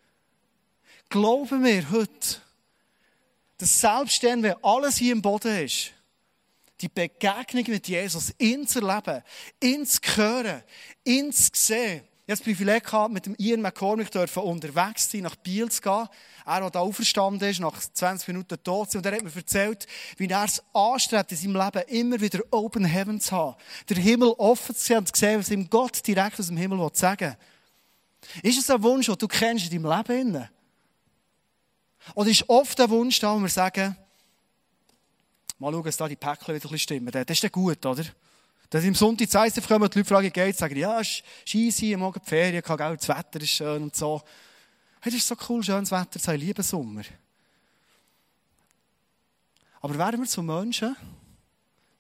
[1.10, 2.38] Glauben mir heute,
[3.60, 5.92] dass selbst dann, wenn alles hier im Boden ist,
[6.82, 9.24] die Begegnung mit Jesus, ihn zu erleben,
[9.62, 10.64] ihn zu hören,
[11.04, 12.04] ihn zu sehen.
[12.26, 15.82] Ich hatte das Privileg gehabt, mit dem Ian McCormick dürfen unterwegs sein, nach Biel zu
[15.82, 16.08] gehen.
[16.46, 18.96] Er, der da auferstanden ist, nach 20 Minuten tot.
[18.96, 22.86] Und er hat mir erzählt, wie er es anstrebt, in seinem Leben immer wieder Open
[22.86, 23.58] Heaven zu haben.
[23.90, 26.90] Den Himmel offen zu sehen und zu sehen, was ihm Gott direkt aus dem Himmel
[26.94, 27.36] sagen
[28.42, 28.50] will.
[28.50, 30.50] Ist es ein Wunsch, den du kennst in deinem Leben?
[32.16, 33.98] Oder ist oft ein Wunsch da, wo wir sagen,
[35.64, 37.10] Mal schauen, dass da die Päckchen wieder ein bisschen stimmen.
[37.10, 38.04] Das ist dann gut, oder?
[38.70, 41.96] Dass im Sonntag zu ISF kommen die Leute fragen, geht sagen, ja, es ist scheisse,
[41.96, 44.22] morgen die Ferien, kann, das Wetter ist schön und so.
[45.00, 47.04] Hey, das ist so cool, schönes Wetter, sei lieben Sommer.
[49.80, 50.98] Aber werden wir zu Menschen,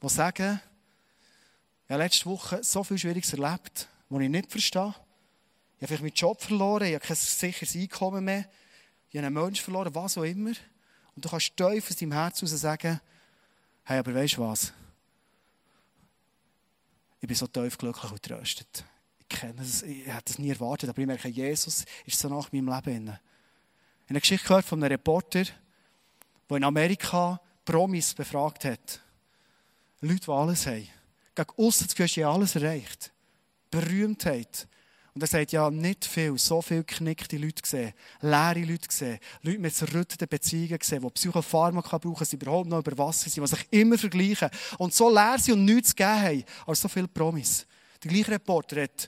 [0.01, 0.59] die sagen,
[1.85, 4.93] ich habe letzte Woche so viel Schwieriges erlebt, was ich nicht verstehe.
[5.77, 8.45] Ich habe vielleicht meinen Job verloren, ich habe kein sicheres Einkommen mehr,
[9.09, 10.51] ich habe einen Menschen verloren, was auch immer.
[11.15, 12.99] Und du kannst tief aus deinem Herz heraus sagen,
[13.85, 14.71] Hey, aber weißt du was?
[17.19, 18.85] Ich bin so tief glücklich und tröstet.
[19.19, 22.51] Ich kenne das, ich hätte das nie erwartet, aber ich merke, Jesus ist so nach
[22.51, 23.03] meinem Leben.
[23.05, 23.19] Ich habe
[24.09, 25.43] eine Geschichte gehört von einem Reporter,
[26.49, 29.01] der in Amerika Promis befragt hat.
[30.01, 30.87] Leute, die alles haben.
[31.35, 33.11] Gegen aussen Gefühl, alles erreicht.
[33.71, 34.67] Berühmtheit.
[35.15, 39.59] Und er sagt, ja, nicht viel, so viel geknickte Leute gesehen, leere Leute gesehen, Leute
[39.59, 43.67] mit zerrütteten Beziehungen gesehen, die Psychopharmaka brauchen, sie überhaupt noch über Wasser sind, die sich
[43.69, 44.49] immer vergleichen
[44.79, 47.67] und so leer sind und nichts gegeben haben, als so viel Promis.
[48.03, 49.07] Der gleiche Reporter hat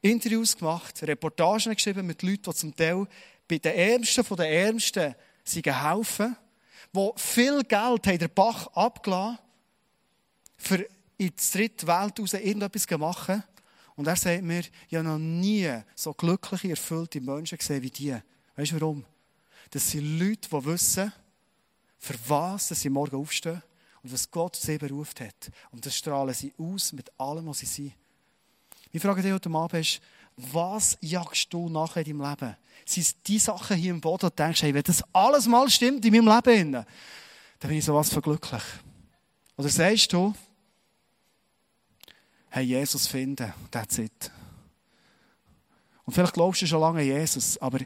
[0.00, 3.06] Interviews gemacht, Reportagen geschrieben mit Leuten, die zum Teil
[3.48, 6.36] bei den Ärmsten von den Ärmsten sie helfen,
[6.94, 9.38] die viel Geld haben der Bach abgelassen,
[10.56, 10.86] für
[11.18, 13.42] in die dritte Welt raus irgendetwas zu machen
[13.96, 18.16] Und er sagt mir, ich habe noch nie so glückliche, erfüllte Menschen gesehen wie die.
[18.56, 19.04] Weißt du warum?
[19.70, 21.12] Das sind Leute, die wissen,
[21.98, 23.62] für was sie morgen aufstehen
[24.02, 25.50] und was Gott sie beruft hat.
[25.70, 27.94] Und das strahlen sie aus mit allem, was sie sind.
[28.90, 30.00] Ich frage dich heute Abend ist,
[30.36, 32.56] was jagst du nachher in deinem Leben?
[32.84, 36.04] Sind es die Sachen hier im Boden, und denkst, hey, wenn das alles mal stimmt
[36.04, 36.86] in meinem Leben, dann
[37.60, 38.62] bin ich sowas von glücklich.
[39.56, 40.34] Oder sagst du,
[42.52, 44.30] hey, Jesus finden, that's it.
[46.04, 47.78] Und vielleicht glaubst du schon lange an Jesus, aber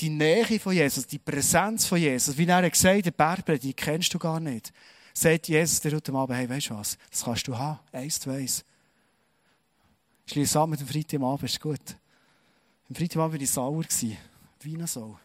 [0.00, 4.14] die Nähe von Jesus, die Präsenz von Jesus, wie er gesagt hat, der die kennst
[4.14, 4.72] du gar nicht.
[5.12, 8.30] Sagt Jesus dir heute Abend, hey, weißt du was, das kannst du haben, eins zu
[8.30, 8.64] eins.
[10.26, 11.96] Schließe an mit dem Freitagabend, ist gut.
[12.88, 13.84] Am Freitagabend war ich sauer,
[14.62, 15.18] wie eine Sau.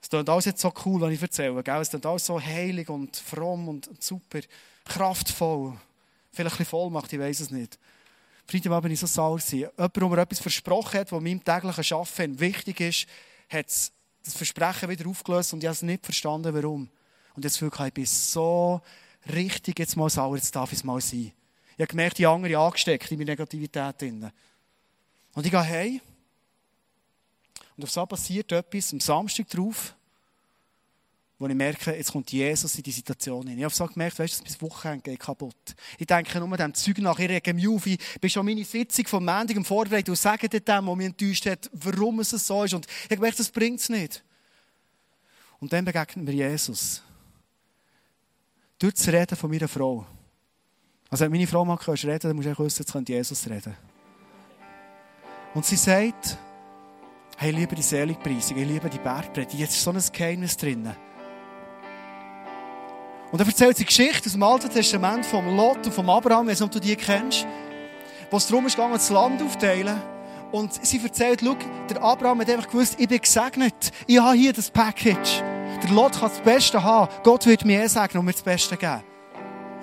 [0.00, 1.62] Es klingt alles jetzt so cool, was ich erzähle.
[1.62, 1.80] Gell?
[1.82, 4.40] Es klingt alles so heilig und fromm und super,
[4.86, 5.76] kraftvoll.
[6.32, 7.78] Vielleicht ein bisschen Vollmacht, ich weiß es nicht.
[8.46, 9.40] Freitagabend war ich so sauer.
[9.50, 13.06] Jemand, der mir etwas versprochen hat, was meinem täglichen Arbeiten wichtig ist,
[13.48, 16.88] hat das Versprechen wieder aufgelöst und ich habe es nicht verstanden, warum.
[17.34, 18.80] Und jetzt fühle ich, ich bin so
[19.32, 21.32] richtig jetzt mal sauer, jetzt darf ich es mal sein.
[21.76, 24.00] Ich habe gemerkt, die andere angesteckt in meine Negativität.
[24.00, 24.30] Drin.
[25.34, 26.00] Und ich gehe heim.
[27.76, 29.94] Und auf so passiert etwas am Samstag drauf,
[31.40, 33.56] wo ich merke, jetzt kommt Jesus in die Situation hin.
[33.56, 35.74] Ich habe so gemerkt, weißt du, mein Wochenende geht kaputt.
[35.96, 39.06] Ich denke nur dem Zeug nach, ich rege mich auf, ich bin schon meine Sitzung
[39.06, 42.74] vom Montag im Vorbereitung und sage dem, der mich enttäuscht hat, warum es so ist.
[42.74, 44.22] Und ich habe gemerkt, das bringt es nicht.
[45.60, 47.02] Und dann begegnet mir Jesus.
[48.78, 50.06] Durch das Reden von meiner Frau.
[51.08, 53.74] Also wenn meine Frau mal reden dann musst du wissen, jetzt könnte Jesus reden.
[55.54, 56.36] Und sie sagt,
[57.38, 60.94] hey, liebe die Seligpreisung, ich liebe die Bergpredigt, jetzt ist so ein Geheimnis drin.
[63.32, 66.70] Und dann erzählt sie Geschichte aus dem Alten Testament vom Lot und vom Abraham, ob
[66.70, 67.46] du die kennst,
[68.30, 70.00] wo es darum gegangen, das Land aufteilen.
[70.50, 71.56] Und sie erzählt, schau,
[71.88, 75.42] der Abraham hat einfach gewusst, ich bin gesegnet, ich habe hier das Package.
[75.82, 78.76] Der Lot kann das Beste haben, Gott wird mir eh segnen und mir das Beste
[78.76, 79.02] geben.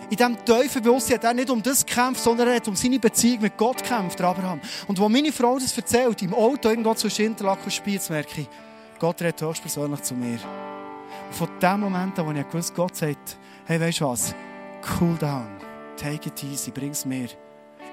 [0.09, 2.99] In diesem tiefen Bewusstsein hat er nicht um das gekämpft, sondern er hat um seine
[2.99, 4.61] Beziehung mit Gott gekämpft, der Abraham.
[4.87, 8.49] Und wo meine Frau das erzählt, im Auto irgendwo zwischen Interlaken und Spiez, merke ich,
[8.99, 10.39] Gott redet höchstpersönlich zu mir.
[11.31, 14.33] Von dem Moment an, wo ich gewusst Gott sagt, hey, weißt du was?
[14.99, 15.47] Cool down.
[15.97, 16.71] Take it easy.
[16.71, 17.27] Bring's mir.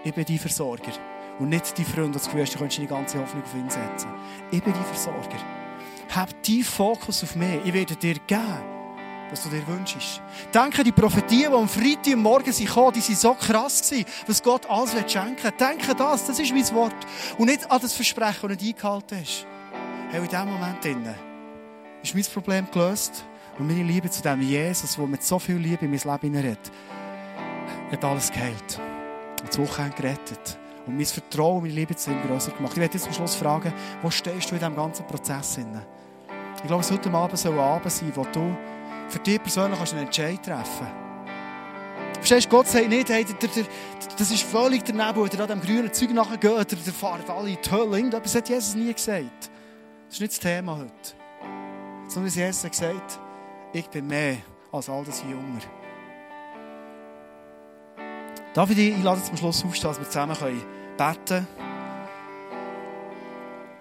[0.04, 0.92] Ich bin dein Versorger.
[1.38, 4.08] Und nicht dein Freund, das Gefühl hast, du könntest deine ganze Hoffnung auf ihn setzen.
[4.50, 5.38] Ich bin dein Versorger.
[6.14, 7.60] Hab deinen Fokus auf mich.
[7.64, 8.62] Ich werde dir geben,
[9.30, 10.22] was du dir wünschst.
[10.54, 14.70] Denke die Prophetien, die am Freitag Morgen kamen, die waren so krass gewesen, was Gott
[14.70, 15.52] alles schenken will.
[15.58, 16.94] Denke das, das ist mein Wort.
[17.36, 19.46] Und nicht an das Versprechen, das nicht eingehalten ist.
[20.10, 21.33] Hey, in diesem Moment drinnen
[22.04, 23.24] ist mein Problem gelöst.
[23.58, 26.72] Und meine Liebe zu dem Jesus, der mit so viel Liebe in mein Leben hineinredet,
[27.90, 28.80] hat alles geheilt.
[29.40, 30.58] Und das Wochenende gerettet.
[30.86, 32.72] Und mein Vertrauen, meine Liebe zu ihm grösser gemacht.
[32.72, 35.58] Ich werde jetzt am Schluss fragen, wo stehst du in diesem ganzen Prozess?
[36.56, 38.56] Ich glaube, es heute Abend so ein Abend sein, wo du
[39.08, 41.04] für dich persönlich einen Entscheid treffen kannst.
[42.16, 43.64] Verstehst du, Gott sagt nicht, hey, der, der,
[44.18, 47.50] das ist völlig daneben, ihr an diesem grünen Zeug nachher geht, der, der fahrt alle
[47.50, 47.96] in die Hölle.
[47.98, 49.50] Irgendetwas hat Jesus nie gesagt.
[50.06, 51.23] Das ist nicht das Thema heute.
[52.06, 53.18] Sondern Jesus hat gesagt,
[53.72, 54.36] ich bin mehr
[54.70, 55.60] als all das hier Hunger.
[58.52, 61.46] Darf ich dich einladen zum Schluss aufstehen, dass wir zusammen beten können?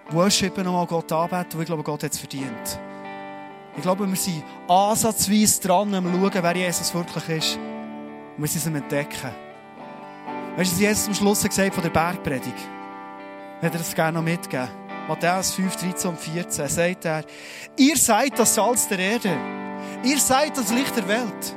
[0.09, 2.79] Worshipen nochmal Gott anbeten, und ich glaube, Gott hat es verdient.
[3.75, 7.57] Ich glaube, wir sind ansatzweise dran, wir schauen, wer Jesus wirklich ist.
[8.37, 9.31] Und wir sind es entdecken.
[10.55, 12.67] Weißt du, was Jesus am Schluss gesagt von der Bergpredigt?
[13.61, 14.82] Hätte er das gerne noch mitgeben?
[15.07, 17.23] Matthäus 5, 13 und 14 sagt er,
[17.77, 19.37] ihr seid das Salz der Erde.
[20.03, 21.55] Ihr seid das Licht der Welt.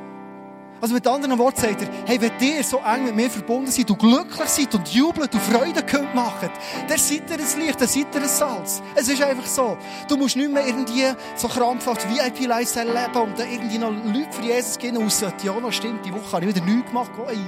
[0.80, 3.88] Also mit anderen Worten sagt er, hey, wenn ihr so eng mit mir verbunden seid,
[3.88, 6.50] du glücklich seid und jubelt und Freude könnt machen,
[6.88, 8.82] dann seid ihr ein Licht, dann seid ihr ein Salz.
[8.94, 9.78] Es ist einfach so.
[10.08, 14.42] Du musst nicht mehr irgendwie so krampfhaft VIP-Lifestyle leben und dann irgendwie noch Leute für
[14.42, 17.38] Jesus gehen, außer ja, noch stimmt, die Woche habe ich wieder nichts gemacht, oh, ey,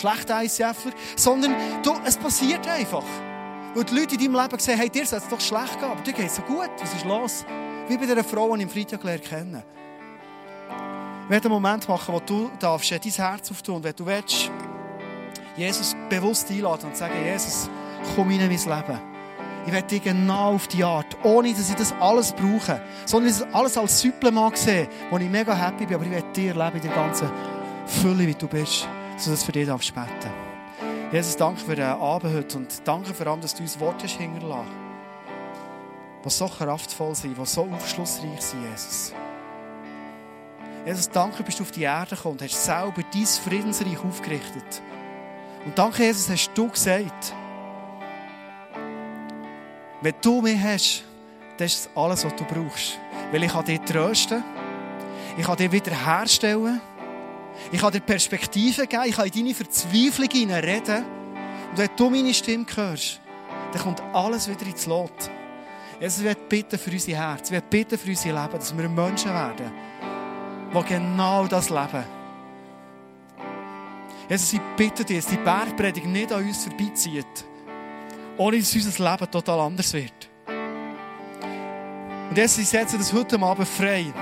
[0.00, 0.92] schlechter ICFler.
[1.16, 3.04] Sondern du, es passiert einfach.
[3.76, 6.00] Weil die Leute in deinem Leben sehen, hey, dir soll es doch schlecht gehen, aber
[6.00, 7.44] dir geht es so gut, was ist los?
[7.88, 9.62] Wie bei dieser Frau, die ich am Freitag kennen
[11.24, 14.48] ich werde einen Moment machen, wo du darfst, dein Herz auftun, wenn du willst,
[15.56, 17.68] Jesus bewusst einladen und sagen, Jesus,
[18.14, 19.00] komm in mein Leben.
[19.66, 23.38] Ich werde dich genau auf die Art, ohne dass ich das alles brauche, sondern ich
[23.40, 26.76] das alles als Supplement sehe, wo ich mega happy bin, aber ich werde dir leben
[26.76, 27.28] in der ganzen
[27.86, 30.45] Fülle, wie du bist, sodass du für dich darfst beten.
[31.12, 34.18] Jesus, danke für den Abend heute und danke vor allem, dass du uns Worte hast
[34.18, 39.12] die so kraftvoll sind, die so aufschlussreich sind, Jesus.
[40.84, 44.82] Jesus, danke, bist du auf die Erde gekommen und hast selber dein Friedensreich aufgerichtet.
[45.64, 47.32] Und danke, Jesus, hast du gesagt,
[50.02, 51.04] Wenn du mich hast,
[51.56, 52.98] das ist alles, was du brauchst.
[53.30, 54.42] Weil ich kann dich trösten,
[55.36, 56.80] ich kann dich wiederherstellen,
[57.72, 61.04] ich kann dir Perspektive geben, ich kann in deine Verzweiflung reden.
[61.70, 63.20] Und wenn du meine Stimme hörst,
[63.72, 65.30] dann kommt alles wieder ins Lot.
[66.00, 69.72] Jesus wird bitten für unser Herz, wir bitten für unser Leben, dass wir Menschen werden,
[70.74, 72.04] die genau das leben.
[74.28, 77.44] Jesus, ich bitte dich, dass die Bergpredigt nicht an uns vorbeizieht,
[78.36, 80.28] ohne dass unser Leben total anders wird.
[82.28, 84.12] Und Jesus, ich setze das heute Abend frei.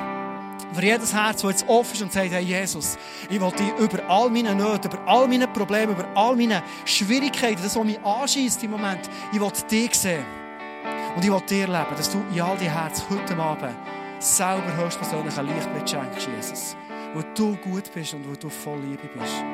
[0.75, 2.99] Für jedes Herz, das jetzt offen ist und sagt, hey Jesus,
[3.31, 7.63] ich will dich über all meine Nöte, über all meine Probleme, über all meine Schwierigkeiten,
[7.63, 10.25] das, was mich anschießt im Moment, ich will dich sehen.
[11.15, 13.77] Und ich will dir leben, dass du in all die Herzen heute Abend
[14.19, 16.77] selber höchstpersönlich ein Licht schenkst, Jesus.
[17.15, 19.45] Wo du gut bist und wo du voll Liebe bist.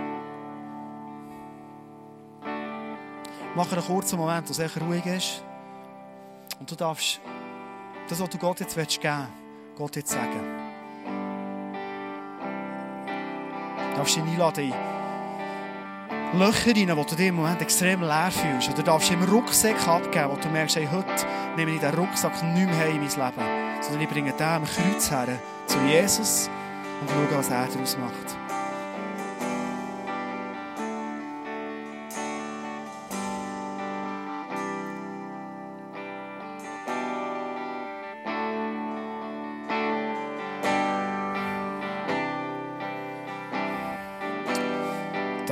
[3.54, 5.42] Mach einen kurzen Moment, wo es echt ruhig ist.
[6.58, 7.20] Und du darfst
[8.08, 10.49] das, was du Gott jetzt geben willst, Gott jetzt sagen.
[14.00, 14.72] Darfst ihn einladen
[16.32, 18.68] in Löcher rein, wo du dich im Moment extrem leer fühlst.
[18.68, 22.42] Oder du darfst ihm Rucksack abgeben, wo du merkst, hey, heute nehme ich diesen Rucksack
[22.42, 23.82] nicht in mein Leben.
[23.82, 25.26] Sondern ich bringe den am Kreuz her
[25.66, 26.48] zu Jesus
[27.02, 28.49] und schaue, was er daraus macht.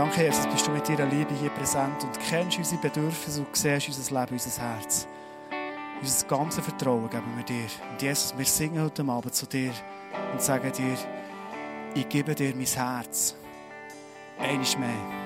[0.09, 3.89] Danke, Jesus, bist du mit deiner Liebe hier präsent und kennst unsere Bedürfnisse und siehst
[3.89, 5.07] unser Leben, unser Herz.
[6.01, 7.67] Unser ganzes Vertrauen geben wir dir.
[7.91, 9.71] Und Jesus, wir singen heute Abend zu dir
[10.33, 10.97] und sagen dir,
[11.95, 13.35] ich gebe dir mein Herz.
[14.39, 15.18] Eines mehr.